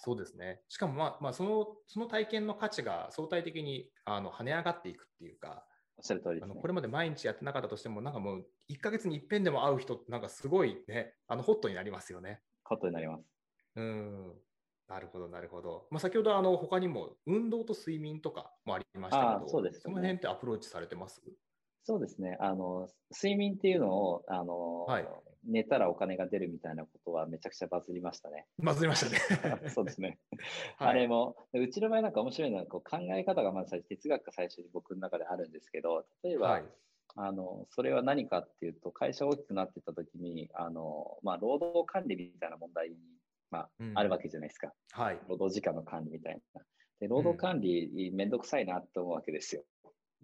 [0.00, 0.60] そうですね。
[0.68, 5.64] しかも、まあ、まあ、その、その体験の価値が相対的にあの跳ね上がっていくっていうか、
[5.98, 12.42] おっしゃる通り、ね、あのこれまで毎日やってなかったとしても、なんかもう1か月に一遍でも会う人って、なんかすごいね、あのホットになりますよね。
[12.62, 13.24] ホットになります。
[13.76, 14.42] うん。
[14.88, 15.86] なるほど、なるほど。
[15.90, 21.20] まあ、先ほど、あの、他にも運動と睡眠とかもありましたけど、そうです、ね、その辺ってアプローチされてます？
[21.84, 22.36] そうですね。
[22.40, 25.08] あの、睡眠っていうのを、あの、はい、
[25.48, 28.46] 寝たらお金が出るみたいなことはめちゃくちゃバズりましたね。
[28.58, 29.68] バズりましたね。
[29.70, 30.18] そうですね。
[30.76, 36.64] はい、あれも、うちの場合なんか面白いのはこう考え方がまず哲学が最初に僕の中であるんですけど、例えば、はい、
[37.16, 42.96] あのそれは何かっていうと、会社大きくなっていったときに、あのまあ、労働管理みたいな問題に、
[43.50, 44.72] まあ、うん、あるわけじゃないですか。
[44.92, 46.62] はい、労働時間の管理みたいな。
[47.00, 49.64] で労働管理、めんどくさいなって思うわけですよ。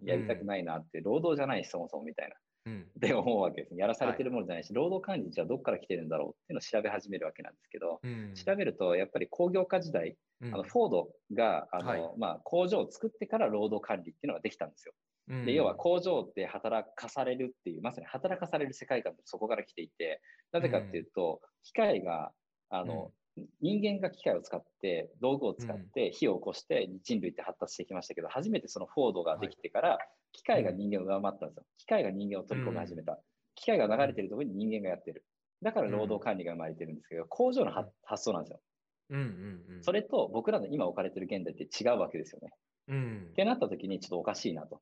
[0.03, 2.35] やりたくないなって、労働じゃないそもそもみたいな。
[2.65, 2.81] うん。
[2.97, 3.81] って思うわけですね。
[3.81, 8.33] やらされてるものじゃないし、労働管理じゃあどっから来てるんだろうっていうのを調べ始めるわけなんですけど、うん。
[8.33, 14.93] 調べるとやっぱり工業化時代、うんあのフォードがあの、はいまあ、工場を作ってから労働管理っていうのができたんですよ。
[14.93, 22.31] うんで要は工場で働かされるっていう、まさに働かされる世界観ってそこから来ていて、なぜかっていうと、機械が、
[22.69, 23.11] あの、
[23.61, 29.97] 人間が機械を使って、道具を使って火を起こして人類って発達してきましたけど、初めてそのフォードができてから、
[30.31, 31.65] 機械が人間を上回ったんですよ。
[31.77, 33.19] 機械が人間を取り込み始めた。
[33.55, 35.25] 機械が流れてるところに人間がやってる。
[35.61, 38.59] だから労働管理が生まれてるんですけど、工場のは発想なんですよ。
[39.09, 39.83] うんうんうん。
[39.83, 42.49] それと僕らの今置かれてる現代って違うわけですよね。
[42.87, 43.33] うんっ。
[43.33, 44.81] てなった時にちょっとおかしいなと。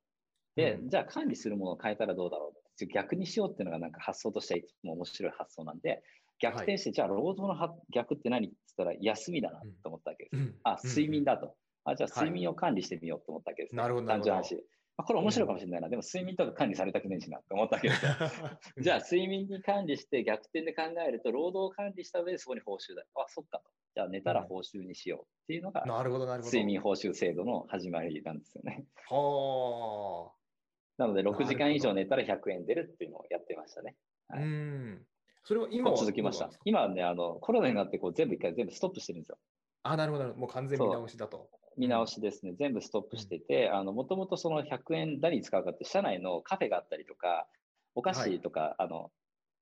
[0.56, 6.04] で、うんじゃあ管理するものを変えたらどうだろうって逆にしようっていうのがなんか発想としてはいつも面白い発想なんで、
[6.44, 10.36] 逆転して、じゃあ労働のは逆って何って言ったら休みだなと思ったわけです。
[10.36, 11.36] うんあ、睡眠だ。
[11.36, 11.56] だと。
[11.86, 14.56] あ、じゃあ睡眠を管理してみようと思ったわけです、ねなるほど単純話。
[14.96, 15.90] まあ、これ面白いかもしれないな。
[15.90, 18.12] でも睡眠とか管理されたくねえしなと思ったわけですよ。
[18.78, 23.04] じゃあ睡眠に管理して逆転で考えると、労働を管理した上でそこに報酬だ。
[23.16, 23.72] あ、そっかと。
[23.96, 26.52] じゃあ寝たら報酬にしようっていうのが、なるほど、なるほど。
[26.52, 28.86] 睡眠報酬制度の始まりなんですよね。
[29.10, 30.32] は
[30.98, 33.96] なので、なるほど6時間以上寝たら100円出るっていうのをやってましたね。
[34.30, 34.36] あ。
[34.36, 35.08] はいうん。
[35.44, 36.50] それは今は続きました。
[36.66, 39.38] 今はね、あのコロナになってこう全部一回全部ストップしてるんですよ。
[39.84, 40.34] あ、なるほど。
[40.36, 41.50] もう完全見直しだと。
[41.78, 47.48] 見直しですね、全部ストップしてて、もともとその100円何に使うかって、社内のカフェがあったりとか、
[47.96, 49.12] お菓子とか、あの、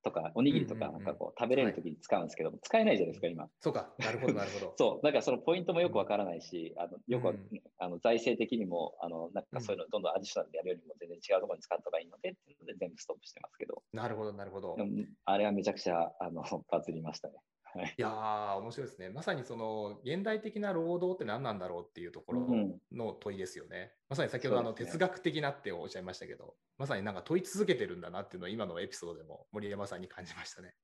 [0.03, 3.49] とか、おにぎりとか、なんかこう、食べれるときに使うんですけど、使えないじゃないですか、今。
[3.59, 3.93] そうか。
[3.99, 4.73] なるほど、なるほど。
[4.77, 7.35] そう、だからそのポイントもよくわからないし、あのよく
[7.77, 14.77] あの財政的にも、あのなんかそういうのどんどんアディショナルでやるよりも全然違うところに使った方がいいのでっていうので全部ストップしてますけど、なるほど、なるほど。
[15.25, 17.35] あれはめちゃくちゃあのバズりましたね。
[17.73, 17.93] はい。
[17.97, 19.09] いやー、面白いですね。
[19.09, 23.93] まさにその現代的な労働って何なんだろうっていうところうんの問いですよね。
[24.09, 30.75] まさに先ほどあの哲学的なっておっしゃいましたけど、まさになんか問い続けてるんだなっていうのを今のエピソードでも森山さんに感じましたね。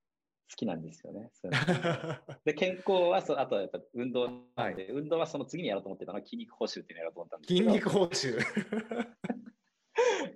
[0.49, 1.29] 好きなんですよね。
[2.45, 8.39] で健康はそう、あとはやっぱ運動なんで、運動はその次にやろうと思ってたのは筋肉報酬っていうのをやろうと思ったんですけ筋ど、肉報酬。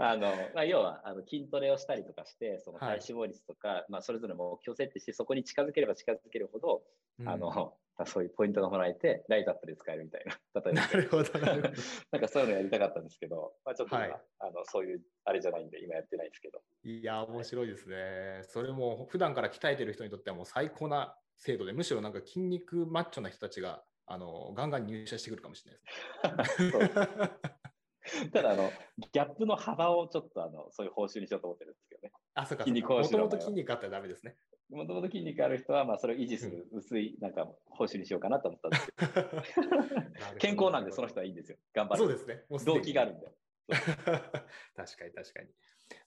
[0.10, 6.84] あのまあ、要はあの筋トレをしたりとかして、そのはい体脂肪率とか、まあ、それぞれ目標設定して、そこに近づければ近づけるほど、
[7.26, 10.40] あのそういうポイントがもらえて、ライトアップで使えるみたいな。
[10.62, 11.74] 例えばなるほど、なるほど。
[12.12, 16.62] なんかそういうのやりたかったんですけど、まあ、ちょっと今、はいあのそういうあれじゃないんで、今やってないですけど。
[16.84, 18.42] いや、面白いですね。
[18.44, 27.61] それも普段から鍛えてる人にとってはもう最高な制度で、むしろなんか筋肉マッチョな人たちがあのガンガン入社してくるかもしれないですね。
[28.34, 28.72] ただあの、
[29.12, 32.12] ギャップの幅をちょっとあのそういう報酬にしようと思ってるんですけどね。
[32.34, 32.64] あ、そうか。
[32.64, 34.38] 筋肉もともと筋肉あったらダメですね。
[34.70, 41.58] もともと筋肉ある人は、まあ、それを維持する薄いなんか報酬にしようかなと思ったんですけど、 健康なんでその人はいいんですよ。
[41.74, 41.98] 頑張る。
[42.00, 42.46] そうですね。
[42.50, 43.28] もう動機があるんで。
[43.68, 45.50] 確かに確かに。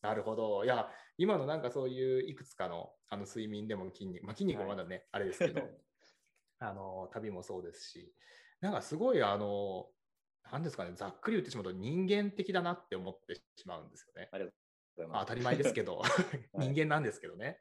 [0.00, 0.64] なるほど。
[0.64, 5.62] いや、今のなんかそういういくつかのあの睡眠でも筋肉、まあ、筋肉はまだね、あれですけど、
[6.58, 8.12] あの旅もそうですし、
[8.60, 9.88] なんかすごい、あの、
[10.50, 14.28] なんですかね、ざっくり言ってしまうと人間的だなって思ってしまうんですよね。
[15.08, 15.20] ま。
[15.20, 16.02] 当たり前ですけど、
[16.54, 17.60] 人間なんですけどね。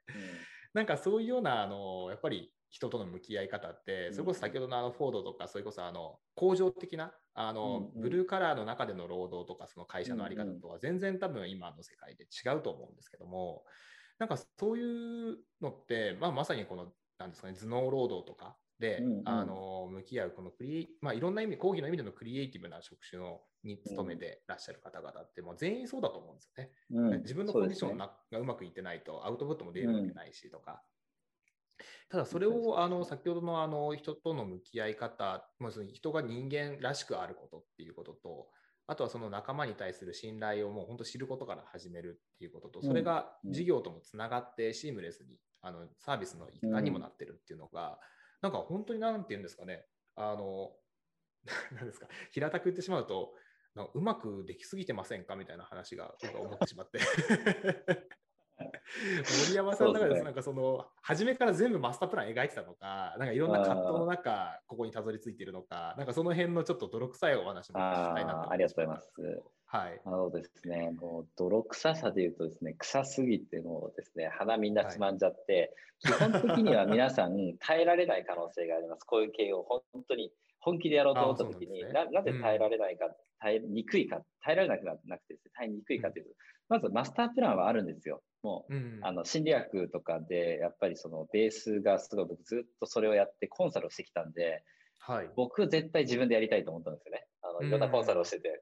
[0.73, 13.63] なんかそういうような、あの、やっぱり人との向き合い方って、それこそ先ほどのあのフォードとか、それこそあの工場的なあの、ブルーカラーの中での労働とか、その会社のあり方とは全然多分今の世界で違うと思うんですけども、
[14.19, 19.29] なんかそういうのって、まあ、まさにこの、なんですかね、頭脳労働とかで、うんうん。
[19.29, 26.71] あの向き合う、このクリまあ、いろんな意味、講義の意味でのクリエイティブな職種のに勤めてらっしゃる方々って、もう全員そうだと思うんですよね。
[26.91, 27.21] うん。
[27.21, 30.83] 自分のコンディションながうまくいってないとアウトプットも出るわけないしとか。
[32.09, 38.49] ただそれをあの先ほどのあの人との向き合い方、まあ、その人が人間らしくあることっていうことと、
[38.85, 47.97] あとはその仲間に対する信頼をもう本当知ることから始めるっていうことと、それが事業ともつながってシームレスにあのサービスの一環にもなってるっていうのが、
[48.43, 50.75] なんか本当になんていうんですかね、あの、
[51.75, 53.33] なんですか、平たく言ってしまうと、
[53.73, 56.99] なうまくできすぎてませんかみたいな話が僕は思ってしまって。
[59.45, 69.11] 森山さんの中でねなんかその初めから全部マスタープラン描いてたのか、なんかいろんな葛藤の中、ここにたどり着いているのか、なんかその辺のちょっと泥臭いお話も聞きたいなとありがとうございます。
[69.73, 69.99] はい。
[70.05, 79.03] そうですね、もう泥臭さで言うとですね、臭すぎてもうですね、鼻みんなつまんじゃって、基本的には皆さん 耐えられない可能性があります。
[79.03, 86.31] こういう系を本当に本気でやろうと思った時に、ねななぜ耐えられないか、耐えにくいか、耐えられなくななくてですね、耐えにくいかというと、
[86.69, 88.21] まずマスタープランはあるんですよ。
[88.43, 94.63] もううんあの心理学とかでやっぱりそのベースがすごい僕ずっとそれをやってコンサルをしてきたんで
[94.99, 95.29] はい。
[95.35, 97.25] 僕絶対自分でやりたいと思ったんですよね。
[97.41, 98.61] あのいろんなコンサルをしてて、はい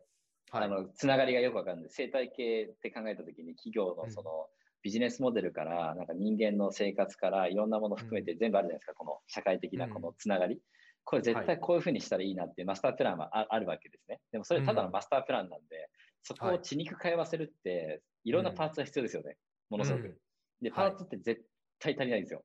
[0.52, 4.50] あのつながりがよくわかんない生態系って考えた時に企業のその、
[4.84, 10.60] ビジネスモデルから、なんか人間の生活からいろんなもの含めて全部あるじゃないですか、この社会的なこのつながり。
[11.04, 14.20] これ絶対こういうふうにしたらいいなっていうマスタープランはああるわけですね。
[14.32, 15.90] でもそれただのマスタープランなんで、
[16.22, 19.38] そこを血肉通わせるって、いろんなパーツが必要ですよね。
[19.70, 20.20] ものすごく。
[20.62, 21.44] で、パーツって絶
[21.80, 22.44] 対足りないんですよ。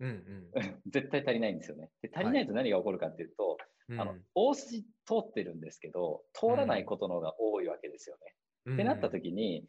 [0.00, 0.50] うんうん
[0.86, 1.90] 絶対足りないんですよね。
[2.02, 8.34] で、足りないと何が起こるかっていうと、うんあの大筋通ってるんですけど、通らないことの方が多いわけですよね。
[8.66, 9.66] うんってなった時に、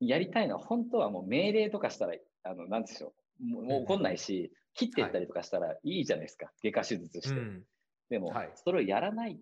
[0.00, 7.40] やりたいのは本当はもう命令とかしたら、あの、なんでしょう、もう怒んないし、切っていったりとかしたらいいじゃないですか、外科手術して。
[7.40, 7.62] うん
[8.10, 9.40] でも、はいそれをやらない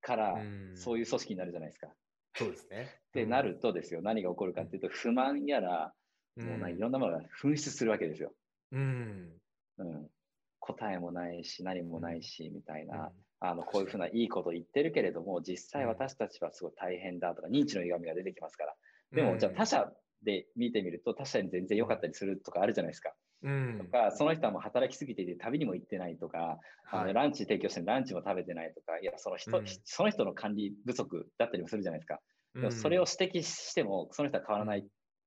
[0.00, 1.86] から、うんそういう組織になるじゃないですか。
[1.86, 1.90] っ
[2.34, 3.00] そうですね。
[3.12, 5.94] てなるとですよ、何が起こるかっていうと、不満やら、
[6.36, 8.34] うん、もうないろんなものが噴出するわけですよ。
[8.72, 9.40] うん。
[9.78, 10.10] うん、
[10.58, 13.12] 答えもないし、何もないし、みたいな。
[13.42, 18.74] うんあのこういうふうないいこと言ってるけれども、実際私たちはすごい大変だとか、認知の歪みが出てきますから。
[19.14, 23.14] でも、じゃあ他者で見てみると、他者に全然良かったりするとかあるじゃないですか。
[23.42, 23.78] うん。
[23.78, 26.58] とか、その人はもう働きすぎていて旅にも行ってないとか、
[26.90, 27.12] あはい。
[27.12, 29.82] のランチ提供してランチも食べてないとか、いや、その人、うん。
[29.84, 32.20] その人の管理不足だったりもするじゃないですか。
[32.60, 34.86] でもうんそれを指摘しても、その人は変わらない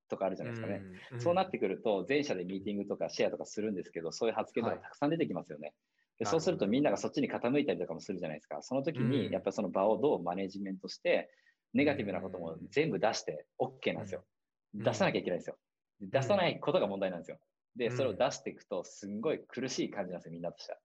[0.09, 0.85] とかあるじゃないですかね。
[1.11, 1.17] うん。
[1.17, 4.81] そうなってくると、全社でミーティングとかシェアとかするんですけど、そういう発言とかはい。
[4.81, 5.61] たくさん出てきますよね。
[5.63, 5.75] でな
[6.25, 8.61] るほどそうするとみんながそっちに傾いたりとかもするじゃないですか。
[8.61, 11.29] その時うんに、やっぱりその場をどうマネジメントして、
[11.73, 14.21] ネガティブなことも全部出して OK なんですよ。
[14.21, 15.57] うん出さなきゃいけないんですよ。
[15.99, 17.37] 出さないことが問題なんですよ。
[17.75, 20.77] で、うんそれを出していくと、すんごい苦しい感じなんですよ、みんなとしては。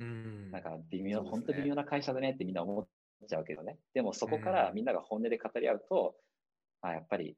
[0.00, 2.86] うんなんか微妙、ね本当微妙な会社だねってみんな思っ
[3.28, 3.78] ちゃうけどね。
[3.94, 6.16] でもそこからみんなが本音で語り合うと、
[6.80, 7.36] あやっぱり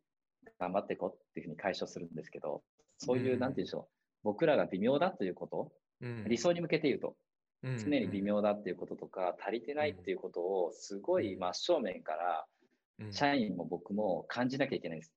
[0.59, 2.63] 頑張っていこうっていうふうに解消するんですけど、
[2.99, 3.87] そういう、うんなんて言うんでしょう、
[4.23, 7.15] 僕らが微妙だということ、うん理想に向けて言うと、うん
[7.63, 12.47] 常に微妙だっていうこととか、足りてないっていうことを、すごい真正面から、
[12.99, 15.13] うん社員も僕も感じなきゃいけないんです。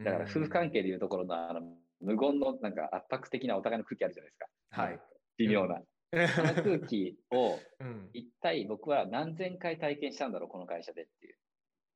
[0.00, 1.60] だから、夫婦係関係でいうところの、あの、
[2.00, 4.46] 無言のなんか圧迫的なお互いの空気あるじゃないですか。
[4.70, 5.00] はい。
[5.36, 5.76] 微妙な。
[5.76, 11.36] あの空気を、 うん一体僕は何千回体験したんだろう、この会社でっていう。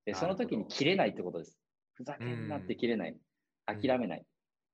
[0.04, 1.58] で、その時に切れないってことです。
[1.94, 3.16] ふざけんなって切れない。
[3.66, 4.26] 諦めない。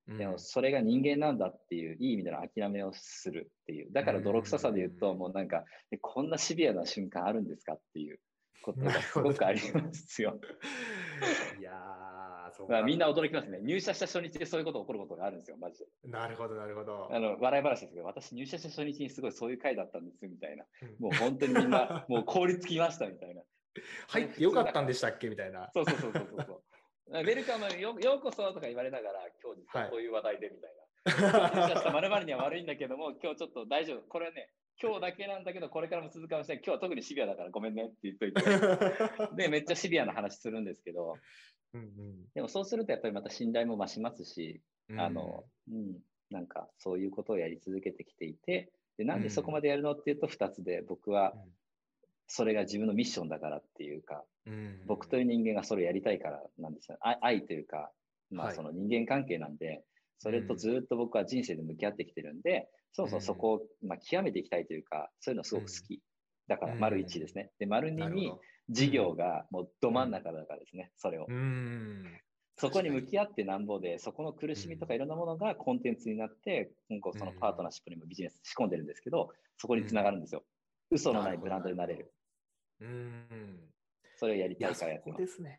[0.08, 3.92] うんでも、それが人間なんだっていう、いい意味での諦めをするっていう。
[3.92, 8.18] だから、泥臭さで言うと、うんもうなんか、えこんなシビアな瞬間あるんですかっていう
[8.62, 10.40] ことがすごくありますよ。
[11.60, 13.58] いやー、そうまあ、みんな驚きますね。
[13.62, 15.86] 入社した初日でそういうこと起こることがあるんですよ、マジで。
[16.10, 17.08] なるほど、なるほど。
[17.12, 20.64] あの笑い話ですけど、私入社した初日にすごいそういう回だったんですみたいな。
[20.82, 23.42] うんもう本当にみんな、もう凍りつきましたみたいな。
[24.08, 25.70] 入ってよかったんでしたっけみたいな。
[25.72, 26.62] そうそうそうそうそう。
[27.10, 30.88] ウェルカムよようこそとか言われながら、今日実はこういう話題でみたいな。
[31.06, 34.02] 入社したまるには悪いんだけども、 今日ちょっと大丈夫。
[34.08, 36.64] これね、今日だけなんだけど、これからも続くかもしれない。
[36.64, 38.42] 今日は特にシビアだからごめんねって言っといて。
[39.36, 41.16] で、めっちゃシビアな話するんですけど、
[41.74, 51.34] うんでもそうするとやっぱりまた信頼も増しますし、うんあの、うん、なんかそういうことをやり続けてきていて、でなんでそこまでやるのっていうと2つで、僕は
[52.28, 56.98] それが自分のミッションだからっていうか、うん僕という人間がそれをやりたいからなんですよ。
[57.00, 57.90] あ愛というか、
[58.30, 59.82] まはいあその人間関係なんで、
[60.18, 66.00] それとずっと僕は人生で向き合ってきてるんで、そもそもそこを、まあ、極めていきたいというか、そういうのすごく好き。
[66.48, 67.50] だから、うん丸1ですね。
[67.58, 68.32] で、丸2に
[68.70, 71.26] 事業がもうど真ん中だからですね、それを。
[71.28, 72.04] うん。
[72.56, 80.42] そこに向き合ってなんぼで、そこの苦しみとかいろんなものがコンテンツになって、今後そのパートナーシップにもビジネス仕込んでるんですけど、そこにつながるんですよ。
[80.90, 82.12] 嘘のないブランドになれる。
[82.80, 83.60] うん。
[84.16, 85.16] それをやりたいからやってま。
[85.16, 85.58] こですすね。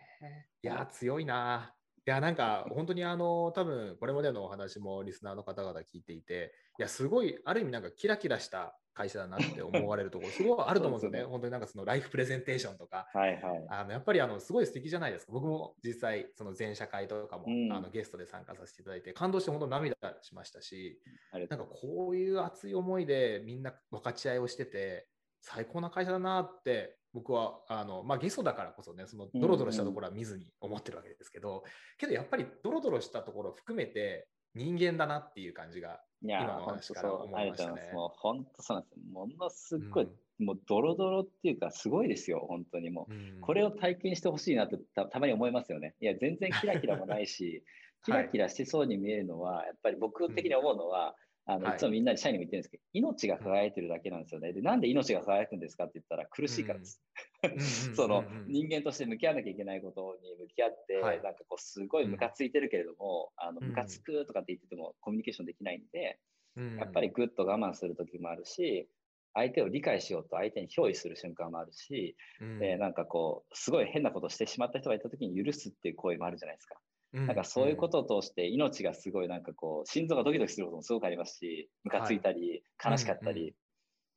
[0.62, 1.74] いや、強いな。
[2.06, 11.24] いや、なんか、本当にあの、多分これまでのお話もリスナーの方々聞いていて、いや、すごい、ある意味なんかキラキラした会社だなって思われるところ、 すごいあると思うんですよね。
[11.24, 13.66] 本当になんかそのライフプレゼンテーションとか、はいはい。
[13.70, 15.32] あのやっぱりあのすごい素敵じゃないですか。
[15.32, 21.00] 僕も実際、その全社会とかも、うんあのゲストで参加させていただいて、感動して本当涙しましたし、
[21.32, 25.08] なんかこういう熱い思いでみんな分かち合いをしてて、
[25.42, 31.64] 最高な会社だなって、僕はあの、まあ、ゲストだからこそね、そのドロドロしたところは見ずに思ってるわけですけど、
[31.98, 36.02] けどやっぱりドロドロしたところを含めて人間だなっていう感じが。
[36.22, 37.92] 今の話から思いましたね。
[37.94, 39.04] もう本当そうなんですよ。
[39.14, 43.14] ものすごい、うんもうドロドロっていうか、すごいですよ、本当にもう。
[43.14, 45.96] うんこれを体験してほしいなってたたまに思いますよね。
[46.00, 47.64] いや、全然キラキラもないし、
[48.06, 51.16] キラキラしてそうに見えるのは、やっぱり僕的に思うのは、
[51.50, 51.76] あのはい。
[51.78, 54.54] いつもみんなに社員にも言ってるんですけど、命が輝いてるだけなんですよね。
[54.54, 57.02] で、なんで命が輝くんですかって言ったら苦しいからです。
[57.96, 61.24] その人間として向き合わなきゃいけないことに向き合って、はい。
[61.24, 66.20] なんかこうすごいムカついてるけれども、あのうんムカつくとかって言っててもコミュニケーションできないんで、
[66.56, 66.76] うん。
[66.78, 68.88] やっぱりぐっと我慢する時もあるし、
[69.34, 72.60] 相手を理解しようと相手に憑依する瞬間もあるし、うん。
[72.60, 76.80] でなんかこう、すごい変なことしてしまった人がいた時に許すっていう行為もあるじゃないですか。
[77.12, 83.56] なんかそういうことを通して命がすごいなんかこう心臓がドキドキすることもすごくありますしムカついたり悲しかったり、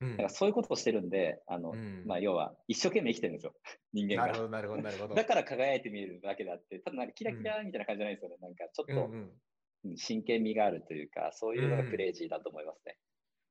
[0.00, 1.74] なんかそういうことをしてるんであの、
[2.06, 3.54] まあ、要は一生懸命生きてるんですよ
[3.94, 4.26] 人間が。
[4.26, 5.14] なるほどなるほどなるほど。
[5.14, 12.98] だから輝いて見えるだけであってただなんかキラキラみたいな感じじゃないですよね、なんかちょっと、真剣味があるというかそういうのがクレイジーだと思いますね。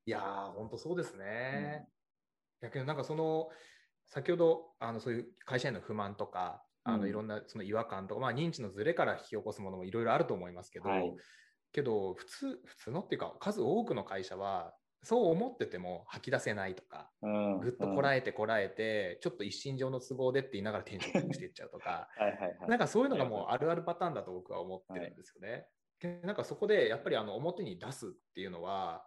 [0.06, 1.88] いやー本当そうですね。
[2.62, 3.50] 逆になんかその
[4.08, 11.14] 先ほどあのそういう会社への不満とかあのいろんなその違和感とか、まあ、認知のずれから引き起こすものもいろいろあると思いますけど、はい、
[11.72, 14.74] けど普通普通のっていうか数多くの会社は
[15.04, 25.68] そう思ってても吐き出せないとか、うん、ぐっとこらえてこらえて、うん、ちょっと一身上の都合でって言いながら転職していっちゃうとか はい、なんかそういうのがもうあるあるパターンだと僕は思ってるんですよね。
[26.04, 29.04] はい、なんかそこでやっぱりあの表に出すっていうのは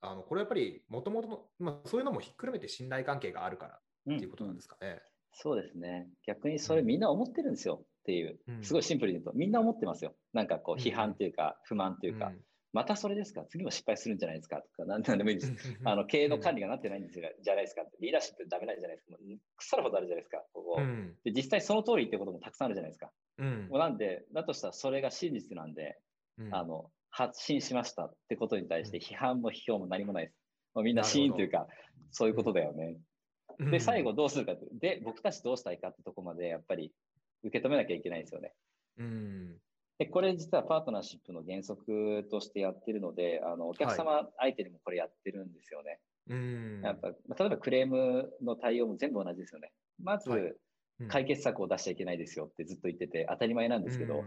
[0.00, 1.50] あのこれやっぱりもともと
[1.86, 3.80] そういうのもひっくるめて信頼関係があるから
[4.14, 4.88] っていうことなんですかね。
[4.88, 6.08] うんそうですね。
[6.26, 7.80] 逆にそれみんな思ってるんですよ。
[7.82, 10.14] っていう、すごいシンプルに言うと、みんな思ってますよ。
[10.32, 12.32] なんかこう批判というか、不満というか、
[12.72, 13.44] またそれですか？
[13.48, 14.62] 次も失敗するんじゃないですか？
[14.76, 15.52] とか、何でもいいです。
[15.84, 19.16] あの経営の管理がなってないんですじゃないですかリーダーシップダメなんじゃないですか。
[19.56, 20.80] 腐るほどあるじゃないですか、ここ。
[21.24, 23.12] で実際その通りってこともたくさんあるじゃないですか。
[23.38, 25.98] うん、なんで、だとしたらそれが真実なんで、
[26.38, 30.38] うん、あの発信しましたってことに対して批判も批評も何もないです。
[30.74, 31.68] もうみんなシーンというか、
[32.10, 32.96] そういうことだよね。
[33.58, 36.92] で、最後どうするかって、で、僕たちどうしたいかってとこまでやっぱり
[37.44, 38.52] 受け止めなきゃいけないですよね。
[38.98, 39.56] うん、
[39.98, 46.00] でこれ実はパートナーシップの原則としてやってるので、あのお客様相手にもこれやってるんですよね。
[46.28, 49.72] はい、やっぱ例えばクレームの対応も全部同じですよね。
[50.02, 50.58] まず、
[51.08, 54.24] 解決策を出しちゃいけないですよってずっと言ってて当たり前なんですけど、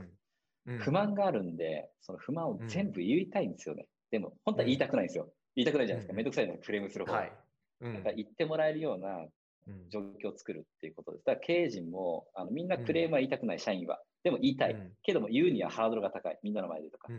[0.80, 3.88] 不満があるんで、その不満を全部言いたいんですよね。
[4.10, 5.32] でも、本当は言いたくないんですよ。
[5.56, 6.14] 言いたくないじゃないですか。
[6.14, 7.20] めんどくさいのクレームする方が。
[7.20, 7.32] はい
[7.82, 9.26] なんか言ってもらえるような
[9.90, 11.26] 状況を作るっていうことです。
[11.26, 14.02] だから経営陣もあのみんなクレームは言いたくない、社員は。
[14.24, 14.92] でも言いたい。
[15.04, 16.40] けども言うにはハードルが高い。
[16.44, 17.10] みんなの前でとか。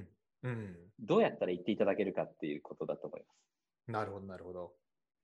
[1.01, 3.91] どうやったら言っていただけるかっていうことだと思います。
[3.91, 4.73] なるほど、なるほど。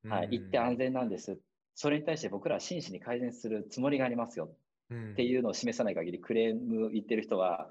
[0.09, 1.39] はい、言って安全なんです。
[1.75, 4.51] それに対して僕らは真摯に改善するつもりがありますよ。
[4.93, 7.71] っていうのを示さない限り、クレーム言ってる人は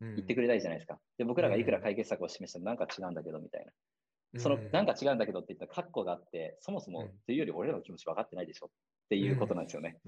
[0.00, 0.98] 言ってくれないじゃないですか。
[1.16, 3.72] で、僕らがいくら解決策を示してもなんか違うんだけどみたいな。
[4.36, 8.70] その、なんか違うんだけどって言ったら、括弧があって、そもそもというより俺らの気持ち分かってないでしょっ
[9.08, 9.98] ていうことなんですよね。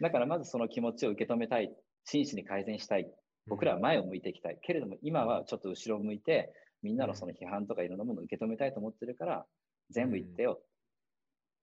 [0.00, 3.12] だからまずその気持ちを受け止めたい、真摯に改善したい、
[3.46, 4.58] 僕らは前を向いていきたい。
[4.62, 6.52] けれども今はちょっと後ろを向いて、
[6.82, 9.46] みんなのその批判とかいろんなものを受け止めたいと思ってるから、
[9.90, 10.62] 全部言ってよ。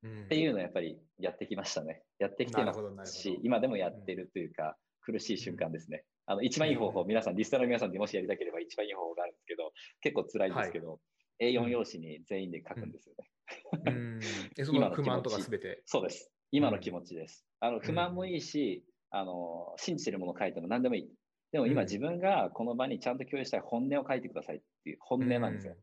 [0.04, 2.04] っていうのをやっぱりやってきましたね。
[2.18, 6.04] やってきてますし、今でもやってるというか、苦しい瞬間ですね。
[6.26, 10.97] あの一番いい方法、皆さん、リストの皆さんでもしやりたければ一番いい方法があるんですけど、結構辛いんですけど、は
[11.39, 13.32] い、A4 用紙に全員で書くんですよね。
[13.86, 14.19] うん、
[14.65, 15.82] その不満とかすべて。
[15.86, 16.32] そうです。
[16.51, 17.45] 今の気持ちです。
[17.59, 21.11] あの不満もいいし、あの信じてるものを書いても何でもいい。
[21.51, 25.76] でも今自分がこの場にちゃんと共有したい本音を書いてくださいっていう本音なんですよ。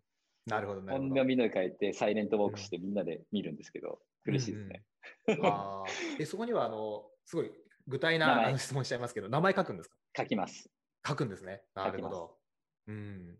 [0.46, 4.82] なるほど、本音をみんなで書いて、サイレントウォークしてみんなで見るんですけど、苦しいですね。
[5.42, 5.84] あ
[6.18, 7.50] えそこにはあのすごい
[7.88, 9.96] 具体な質問しちゃいますけど、名前書くんですか？
[10.18, 10.70] 書きます。
[11.06, 11.62] 書くんですね。
[11.74, 12.36] なるほど。
[12.86, 13.36] うん。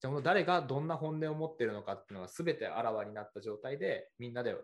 [0.00, 4.56] じゃあ、誰がどんな本音を持っているのかっていうのが全てあらわになった状態で、みんなで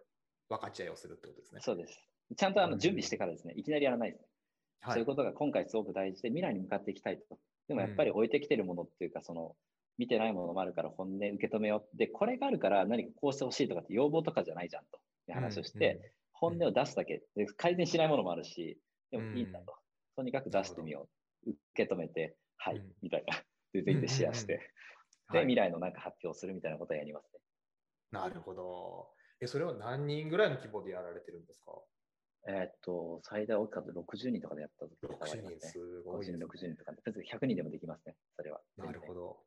[0.49, 1.61] 分かち合いをするってことですね。
[1.63, 1.97] そうです。
[2.37, 4.27] ちゃんとあの準備してからですね、いきなりやらないですね。
[4.81, 7.39] はい、そういうことが今回すごく大事で、未来に向かっていきたいと。
[7.69, 9.55] でもやっぱり置いてきてるものっていうか、その、
[9.99, 11.97] 見てないものもあるから本音受け止めよう。
[11.97, 18.79] で、これがあるから何かこうしてほしいとかって要望とかじゃないじゃんという話をして、本音を出すだけで改善しないものもあるし、
[19.11, 19.75] でもいいんだと。
[20.17, 21.09] とにかく出してみよ
[21.47, 21.51] う。
[21.51, 23.37] 受け止めて、はい、みたいな。
[23.73, 24.73] で、 全員でシェアして、
[25.33, 27.41] で、未来のなんか発表するみたいなことをやりますね。
[28.11, 29.11] なるほど。
[29.41, 31.73] え、それは何人ぐらいの規模でやられてるんですか？
[32.47, 35.61] えっと、最大大きかった60人とかでやった時とかありますね。
[35.61, 36.33] すごい、ね。
[36.33, 38.61] 50人、60人とかで、100人でもできますね、それは。
[38.77, 39.45] なるほど。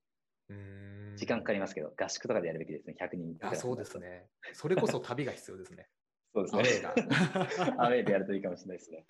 [0.50, 4.30] うん時間かかりますけど、合宿とかでやるべきですね、100人あそうですね。
[4.54, 5.88] それこそ旅が必要ですね。
[6.34, 6.88] そうですね。
[6.88, 7.84] アウェーが。
[7.86, 9.06] アウェーでやるといいかもしれないですね。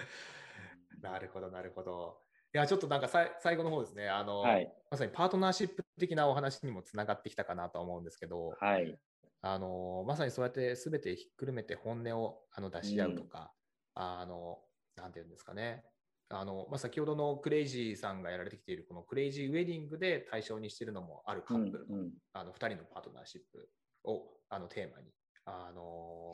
[1.01, 2.17] なるほど、なるほど。
[2.53, 8.97] いや、ちょっとなんかさ最後の方ですね、あの、はい、まさにパートナーシップ的なお話にもつながってきたかなと思うんですけど、はい、
[9.41, 13.51] あのまさにそうやってすべてひっくるめて本音をあの出し合うとか、
[13.95, 14.59] うん、あの、
[14.97, 15.83] なんていうんですかね、
[16.29, 23.69] あのまあ、先ほどのクレイジーさんがやられてきているこのクレイジーウェディングで対象にしているのもあるカップルの,、あの2人のパートナーシップ
[24.03, 25.11] をあのテーマに、
[25.45, 26.33] あの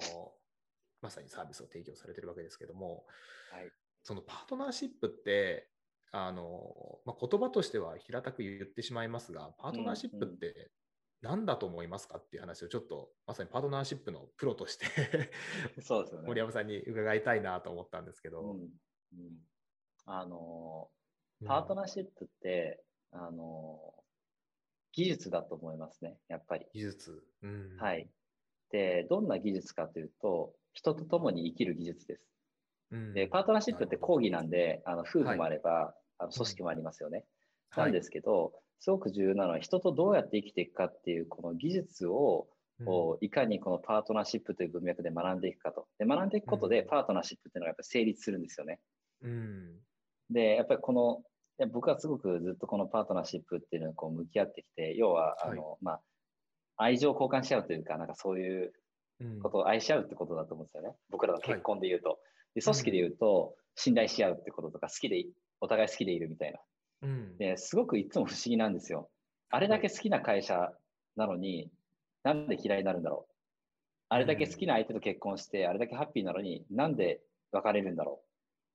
[1.01, 3.05] まさにサービスを提供されているわけですけども、
[3.51, 3.71] はい、
[4.07, 5.67] そのパートナーシップって
[6.11, 10.71] あの、まあ、言葉としては平たく言ってしまいますがパートナーシップって
[11.21, 14.85] 何だと思いますかっていう話をちょっとまさにパートナーシップのプロとして
[15.81, 18.53] そうですよ、ね、森山さんに伺いたいなと思ったんですけど。
[18.53, 18.69] うんうん、
[20.05, 20.89] あの
[21.45, 23.93] パートナーシップって、あの、
[24.93, 26.65] 技術だと思いますね、やっぱり。
[26.73, 27.23] 技術。
[27.43, 28.09] うんはい。
[28.71, 32.23] で、どんな技術かというと、人と共に生きる技術です。
[32.91, 37.25] うんで、パートナーシップって講義なんで、あの夫婦もあれば、あの組織もありますよね。
[37.75, 42.47] なんですけど、すごく重要なのは、人とどうやって生きていくかっていう、この技術を、
[42.85, 45.87] をいかにこのパートナーシップという文脈で学んでいくかと。
[45.97, 48.79] で、学んでいくことで、うんパートナーシップっていうのがやっぱり成立するんですよね。
[49.23, 49.79] うん。
[50.29, 51.23] で、やっぱりこの、
[51.59, 56.01] いや僕はすごくずっとこのパートナーシップっていうのにこう向き合ってきて、要は、あの、まあ、
[56.77, 58.73] 愛情を交換し合うというか、なんかそういう
[59.19, 60.95] うんことを愛し合うってことだと思うんですよね。
[61.09, 62.19] 僕らの結婚で言うと。
[62.57, 65.31] で組織で言うと、信頼し合うってこととか、好きでい、
[65.61, 66.59] お互い好きでいるみたいな。
[67.03, 67.37] うん。
[67.37, 69.11] ですごくいつも不思議なんですよ。
[69.51, 70.71] あれだけ好きな会社
[71.15, 71.69] なのに、
[72.23, 73.33] なんで嫌いになるんだろう。
[74.09, 78.23] あれだけ好きな相手と結婚して、あれだけハッピーなのになんで別れるんだろ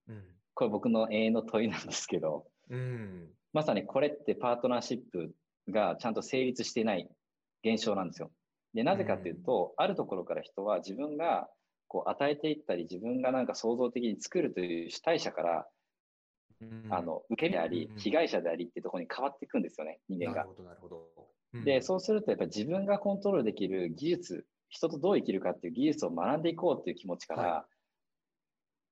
[0.07, 0.13] う。
[0.13, 0.25] うん。
[0.55, 3.31] これ僕の永遠の問いなんですけど、うん。
[3.53, 5.35] まさにこれってパートナーシップ
[5.69, 7.11] がちゃんと成立していない
[7.65, 8.31] 現象なんですよ。
[8.75, 11.49] で、なぜかっていうと、あるところから人は自分が
[11.93, 15.67] こう与えていったり、自分がなんか創造的に作るという主体者から、
[16.89, 20.47] あの受け身でありうん、被害者でありっていうところに変わっていくんですよね、人間が。
[21.65, 27.67] で、そうするとやっぱり自分がコントロールできる技術、人とどう生きるかっていう技術を学んでいこうっていう気持ちから、は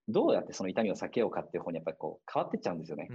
[0.09, 3.09] どうやってその痛みを避けようかっていう方にやっぱりこう変わっていっちゃうんですよね。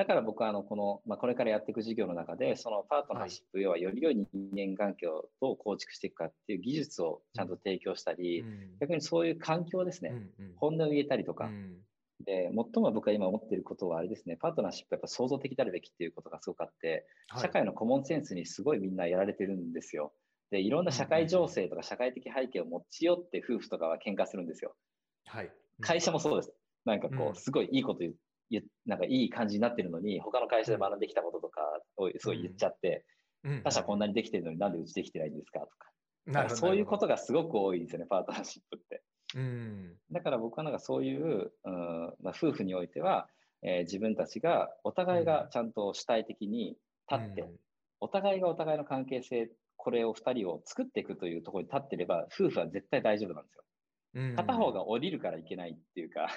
[0.00, 0.06] うん。
[0.06, 11.76] だから僕はあのこの、まあ、これからやっていく事業の中で、そのパートナーシップ、要はより良い人間関係をどう構築していくかっていう技術をちゃんと提供したり、うん逆にそういう環境ですね、うんうん本音を言えたりとか、うん
[12.24, 20.12] で、最も僕が今思っていることはあれですね、パートナーシップはやっぱ創造的であるべきっていうことがすごくあって、はい社会のコモンセンスにすごいみんなやられてるんですよ。
[20.50, 24.74] で、いろんな社会情勢とか社会的背景を持ち寄って夫婦とかは喧嘩するんですよ。
[25.26, 25.50] はい。
[25.80, 26.52] 会社もそうです。
[26.84, 28.16] なんかこうすごいいいこと言う、言う
[28.86, 31.60] なんかいい感じになってるのに、他の会社で学んできたこととか
[31.96, 33.04] をすごい言っちゃって、
[33.44, 35.90] うん他社こんなにできてるのになんでうちできてないんですかとか。
[36.26, 39.02] なるほどそういうことがすごく多いんですよね、パートナーシップって。
[39.34, 39.96] うん。
[40.10, 43.28] だから僕はなんかそういう、うんまあ、夫婦においては、
[43.62, 46.76] えー自分たちがお互いがちゃんと主体的に
[47.10, 47.44] 立って、
[48.00, 53.64] お互いがお互いの関係性、これを2人を作っていくというところに立ってれば、夫婦は絶対大丈夫なんですよ。
[54.14, 56.28] うん片方が降りるからいけないっていうか、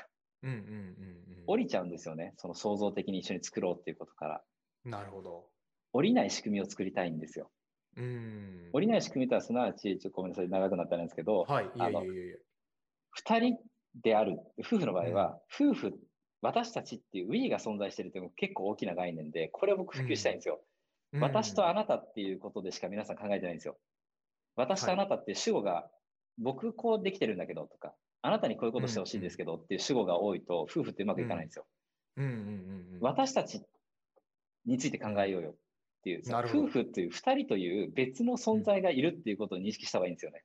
[0.43, 1.43] うんうんうんうん。
[1.47, 2.33] 降りちゃうんですよね。
[2.37, 4.43] その創造的に一緒に作ろうっていうことから。
[4.85, 5.49] なるほど。
[5.93, 7.49] 降りない仕組みを作りたいんですよ。
[7.95, 8.69] うん。
[8.73, 11.65] 降りない仕組みとはすなわち、ちょっとごめんなさい、長くなったんですけど、はい。
[11.65, 12.35] いやあのいやいやいや。
[13.25, 13.57] 2人
[14.01, 15.93] である、夫婦の場合は、夫婦、
[16.41, 20.61] 私たちっていう We が存在してるっていうのが結構大きな概念で、これを僕普及したいんですよ。
[21.21, 23.77] 私とあなたっていうことでしか皆さん考えてないんですよ。
[24.55, 25.89] 私とあなたって主語が、
[26.39, 31.65] 僕こうできてるんだけどとか、あなたにこういうことしてほしいんですけどっていう主語が多いと、夫婦ってうまくいかないんですよ。
[32.15, 32.35] うんうんうん
[32.95, 32.99] うん。
[33.01, 33.61] 私たち
[34.65, 35.55] について考えようよっ
[36.03, 40.43] ていう、夫婦っていう2人という別の存在がいるっていうことを認識した方がいいんですよね。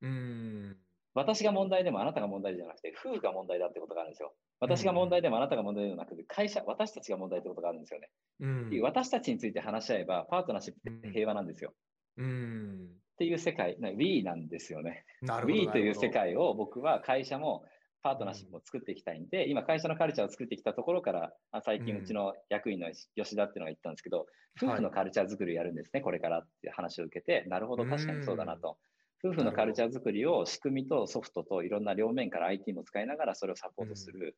[0.00, 0.76] うん。
[1.12, 4.34] 私が問題でもあなたが問題じゃなくて、夫婦が問題だってことがあるんですよ。
[4.60, 8.08] 私が問題でもあなたが問題でもなくて、会社、私たちが問題ってことがあるんですよね。
[8.40, 8.80] うん。
[8.80, 11.74] 私たちについて話し合えば、パートナーシップって平和なんですよ。
[12.16, 12.88] うん。
[13.18, 15.04] っていう世界、な We なんですよね。
[15.22, 15.54] なるほど。
[15.54, 17.64] We という世界を僕は会社も
[18.04, 22.02] パートナーシップを作っていきたいんで、今会社のカルチャーを作ってきたところから、あ最近うん。
[22.02, 24.26] うちの役員の吉田っていうのが言ったんですけど、
[24.62, 28.78] 夫婦のカルチャー作りをやるんですね、これからっていう話を受けて、なるほど、確かにそうだなと。
[29.24, 34.36] 夫婦のカルチャー作りを仕組みとソフトといろんな両面から IT も使いながらそれをサポートする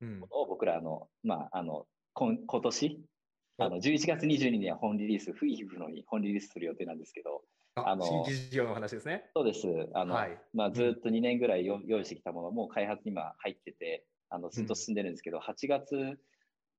[0.00, 0.20] ほどうん。
[0.20, 3.00] ものを僕らあの、まあ、あの今今年
[3.62, 5.36] あの11月22日には本リリース、夫
[5.68, 7.42] 婦のに本リリースする予定なんですけど、
[7.74, 9.30] ああの新規事業の話ですね。
[9.34, 9.66] そうです。
[9.94, 16.18] あの、はいまあ、ずっと2年ぐらいよ用意してきたものも開発に今入ってて、あのずっと進んでるんですけど、8月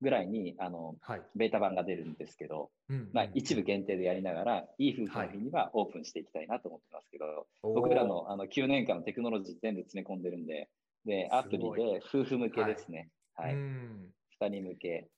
[0.01, 1.21] ぐらいにあのはい。
[1.35, 10.69] ベータ版が出るんですけど、うんまあ、一部限定でやりながら、いい夫婦の日にはオープンしていきたいなと思ってますけど、僕らのあの9年間のテクノロジー全部詰め込んでるんで、
[11.05, 13.09] で、アプリで夫婦向けですね。
[13.35, 13.53] はい。
[13.53, 14.13] うん。
[14.41, 15.09] 2人向け。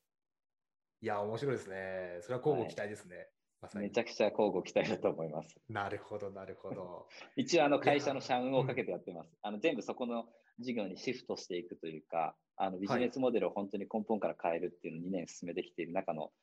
[1.02, 2.20] いや、面白いですね。
[2.22, 3.28] それは交互期待ですね。
[3.64, 5.56] まさにめちゃくちゃ交互期待だと思います。
[5.70, 7.08] なるほど、なるほど。
[7.38, 9.32] 一応あの会社の社運をかけてやってます。
[9.42, 10.28] あの全部そこの
[10.60, 16.34] 事業にシフトしていくというか、あのビジネスモデルを本当に根本から変えるっていうのを2年進めてきている中の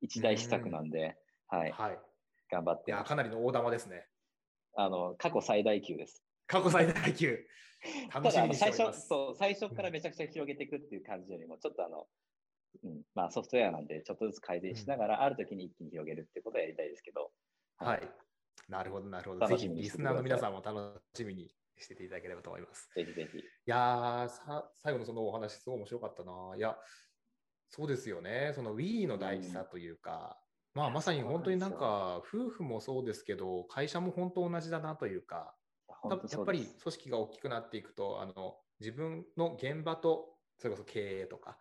[0.00, 1.18] 一大施策なんで、
[1.48, 1.98] はい、はい。
[2.50, 3.08] 頑張っいや、てます。
[3.10, 4.06] かなりの大玉ですね。
[4.74, 6.24] あの過去最大級です。
[6.46, 7.46] 過去最大級。
[8.12, 9.00] 楽しみにしてただあの最おります。
[9.00, 12.08] 初そう最初からめちゃくちゃ広げていくっていう感じよりも、ちょっとあの、
[12.82, 17.30] うん、まあソフトウェアなんで、ちょっとずつ改善しながら、ある時に一気に広げるってことをやりたいですけど、
[17.76, 18.08] はい。
[18.68, 19.40] なるほど、なるほど。
[19.40, 22.88] 楽ぜひリスナーの皆さんも楽しみにしていただければと思います。
[22.94, 23.38] ぜひぜひ。
[23.38, 26.32] いやーさ、最後のそのお話、すごい面白かったな。
[26.56, 26.76] いや、
[27.68, 28.52] そうですよね。
[28.54, 30.38] その Wii の大事さというか、
[30.74, 35.54] まあまさに本当になんか夫婦もそうですけど、会社も本当同じだなというか、
[36.08, 41.58] やっぱり組織が大きくなっていくと、あの自分の現場とそれこそ経営とか、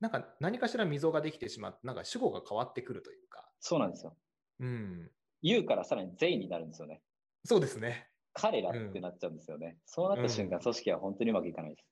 [0.00, 3.48] なんか何かしら溝ができてしまって、なんか主語が変わってくるというか。
[3.60, 4.16] そうなんですよ。
[4.60, 5.10] うん。
[5.42, 7.02] 言うからさらに全員になるんですよね。
[7.44, 8.08] そうですね。
[8.32, 9.66] 彼らってなっちゃうんですよね。
[9.66, 11.86] うん、そうなった瞬間、組織は本当にうまくいかないです。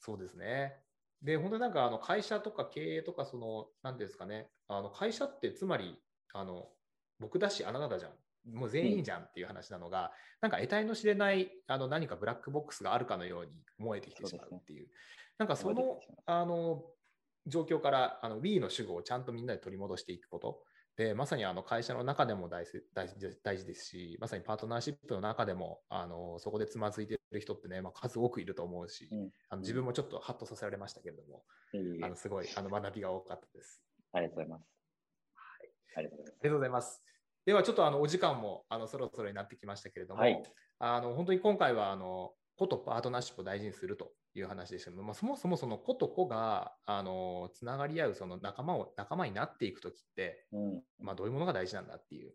[0.00, 0.76] そうですね。
[1.22, 5.98] で、本当になんかあの会社とか経営とか、その、なんですかね、あの会社ってつまり、
[6.34, 6.68] あの
[7.18, 8.12] 僕だし、あなただじゃん。
[8.52, 10.08] もう全員じゃんっていう話なのが、うん、
[10.40, 14.86] なんか得体の知れないあの何かブラックボックスがあるかのように思えてきてしまうっていう。
[14.86, 14.92] うね、
[15.38, 16.82] なんかそのあの
[17.46, 20.62] 状況からあの Wii の主語をちゃんとみんなで取り戻していくこと。
[20.96, 33.82] でまさにあの会社の中でも大事大事ですし、まさにパートナーシップの中でもあのそこでつまずいている人ってね、まあ、数多くいると思うし、うん、あの自分もちょっとハッとさせられましたけれども、うん、あのすごいあの学びが多かったです。
[34.12, 34.68] ありがとうございます。
[35.34, 37.02] はい、ありがとうございます。
[37.46, 40.42] ではちょっとあのお時間もあのそろそろになってきましたけれども、はい、
[40.78, 52.32] あの本当に今回はあの子とパートナーシップを大事にするという話でしたけど、まあ、そもそもその子と子があのつながり合うその仲間を仲間になっていくときって、うん、まあ、どういうものが大事なんだっていう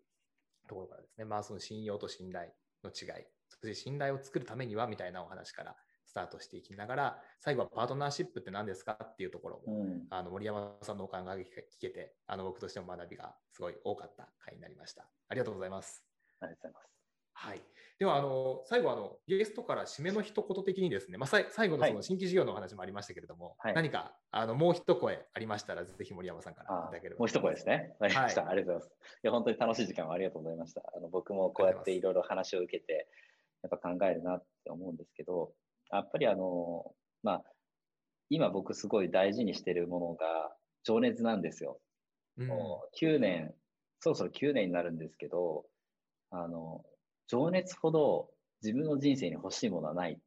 [0.67, 2.51] ところからですね、まあ、その信用と信頼
[2.83, 5.75] の違い、そして信頼を作るためにはみたいなお話から
[6.05, 11.45] スタートしていきながら、最後はパートナーシップって何ですかっていうところも、うん、あの森山さんのお考えが聞
[11.79, 15.09] けて、あの僕としても学びがすごい多かった回になりました。
[15.29, 16.03] ありがとうございます。
[16.39, 16.96] ありがとうございます。
[17.39, 17.61] はい、
[17.99, 27.95] ではあの最後あの、ゲストから締めの一言的にですね、まあ、最後のその新規事業のお話もありましたけれども、はい、何かあのもう一声ありましたら、ぜひ森山さんからいただければもう一声ですね。
[27.99, 29.17] わりました、はい、ありがとうございます。
[29.23, 30.81] いや本当に楽しい時間をありがとうございました。
[30.95, 33.07] あの僕もこうやっていろいろ話を受けて、
[33.61, 35.51] やっぱ考えるなって思うんですけど、
[35.91, 37.43] やっぱりあの、まあ、
[38.29, 40.25] 今僕すごい大事にしてるものが
[40.83, 41.79] 情熱なんですよ。
[42.38, 43.53] うん、もう9年、
[43.99, 45.65] そろそろ9年になるんですけど、
[46.29, 46.83] あの、
[47.28, 48.30] 情熱ほど
[48.63, 50.19] 自分の人生に欲しいものはない。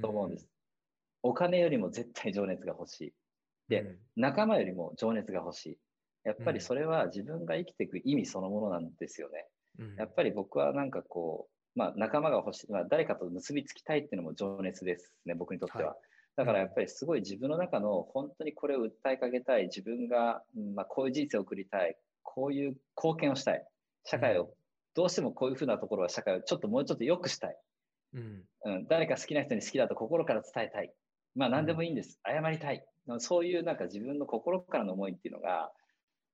[0.00, 0.48] と思うんです。
[1.22, 3.12] お金よりも絶対情熱が欲しい。
[3.68, 5.78] で、仲間よりも情熱が欲しい。
[6.24, 9.46] やっぱりそれは自分が生きていく意味そのものなんですよね。
[9.96, 15.90] やっぱり僕はなんかこう、まあ、仲間が欲しい、まあ、誰かと結びつきたいっていうのも情熱ですね、僕にとっては。
[15.90, 15.98] はい、
[16.36, 20.42] だからやっぱりすごい自分の中の本当にこれを訴えかけたい、自分が、
[20.74, 23.66] まあ、こういう人生を送りたい、こういう貢献をしたい、
[24.04, 24.54] 社会を
[24.94, 27.56] どうしてもこういうふうなところは社会をちょっともうちょっと良くしたい。
[28.14, 30.92] うん、うん、誰か好きな人に好きだと心から伝えたい。
[31.34, 32.20] まあ何でもいいんです。
[32.26, 32.84] 謝りたい。
[33.18, 35.72] そういうなんか自分の心からの思いっていうのが、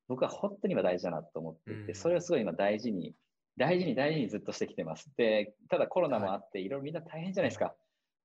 [0.08, 3.14] 僕は本当に今大事だなと思っていて、それをすごい今大事に、
[3.56, 5.10] 大事に大事にずっとしてきてます。
[5.16, 7.74] で、ただコロナもあって、いろいろみんな大変じゃないですか。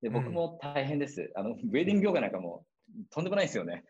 [0.02, 1.32] で、僕も大変です。
[1.36, 2.66] あの、ウェディング業界なんかも
[3.10, 3.84] とんでもないですよね。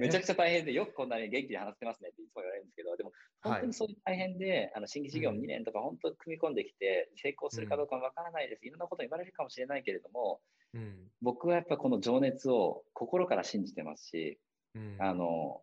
[0.00, 10.40] めちゃくちゃ大変で、よくこんなに元気で話してますねっていつも言われるんですけど、でも本当にそういう大変で、はい、あの新規事業も2年とか本当組み込んできて、成功するかどうかわからないです、いろんなこと言われるかもしれないけれども、
[10.74, 14.38] うん、僕はやっぱこの情熱を心から信じてますし、
[14.74, 15.60] うん、あの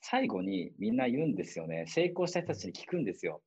[0.00, 1.86] 最後にみんな言うんですよね。
[1.88, 3.42] 成功した人たちに聞くんですよ。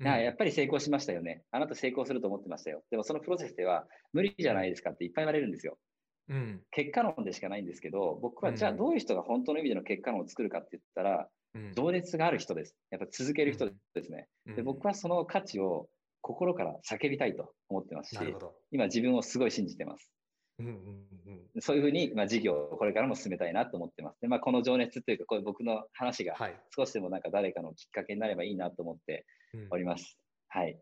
[0.00, 1.44] うん、やっぱり成功しましたよね。
[1.50, 2.82] あなた成功すると思ってましたよ。
[2.90, 5.78] でもそのプロセスでは無理じゃないですかっていっぱい言われるんですよ。
[6.28, 12.76] うん、結果論でしかないんですけど、僕はじゃあどういう人が本当の意味での結果論を作るかって言ったら、うん、情熱がある人です。
[12.90, 14.62] やっぱ続ける人ですね、うん、で。
[14.62, 15.88] 僕はその価値を
[16.20, 18.36] 心から叫びたいと思ってますし、
[18.70, 20.12] 今自分をすごい信じてます。
[20.58, 20.74] うんうん
[21.54, 24.20] うん、そういうふうに、まあ、事業をこれからも進めたいなと思ってます。
[24.20, 26.36] で、まあ、この情熱というか、こういう僕の話が
[26.76, 29.24] 少しでもなんか誰かのきっかけになればいいなと思って
[29.70, 30.18] おります。
[30.48, 30.78] はい。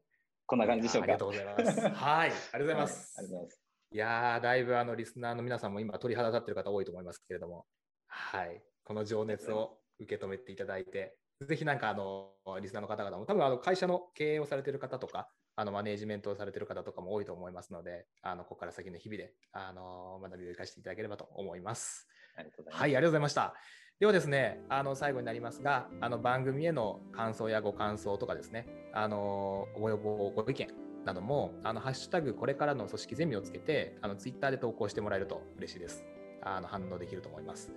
[0.47, 1.05] こんな感じでしょうか。
[1.05, 1.80] ありがとうございます。
[1.80, 2.28] はい。
[2.28, 3.20] ありがとうございます。
[3.20, 3.67] はい、ありがとうございます。
[3.91, 7.64] いやー、だいぶあのリスナーの皆さんも今鳥肌立ってる方多いと思いますけれども、
[8.07, 11.16] はい、この情熱を受け止めていただいて、
[11.47, 22.07] ぜひなんかあのリスナーの方々も、多分あの会社の経営をされている方とか、あのマネージメントをされている方とかも多いと思いますので、あのここから先の日々であの学びを生かしていただければと思います。
[22.36, 22.82] ありがとうございます。
[22.82, 23.55] はい、ありがとうございました。
[24.01, 36.04] ではですね、あの最後になりますが、あの番組への感想やご感想とかですね、あのご要望、ご意見なども、あのハッシュタグこれからの組織ゼミをつけて、あのツイッターで投稿してもらえると嬉しいです。
[36.42, 37.70] あの反応できると思います。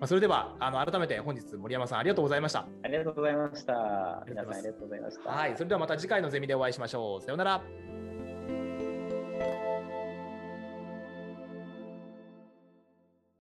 [0.00, 2.66] まあ、それではあの改めて本日森山さんありがとうございました。
[2.82, 4.24] ありがとうございました。
[4.26, 5.30] 皆さんありがとうございました。
[5.30, 7.20] はい、それではまた次回のゼミでお会いしましょう。
[7.22, 8.03] さようなら。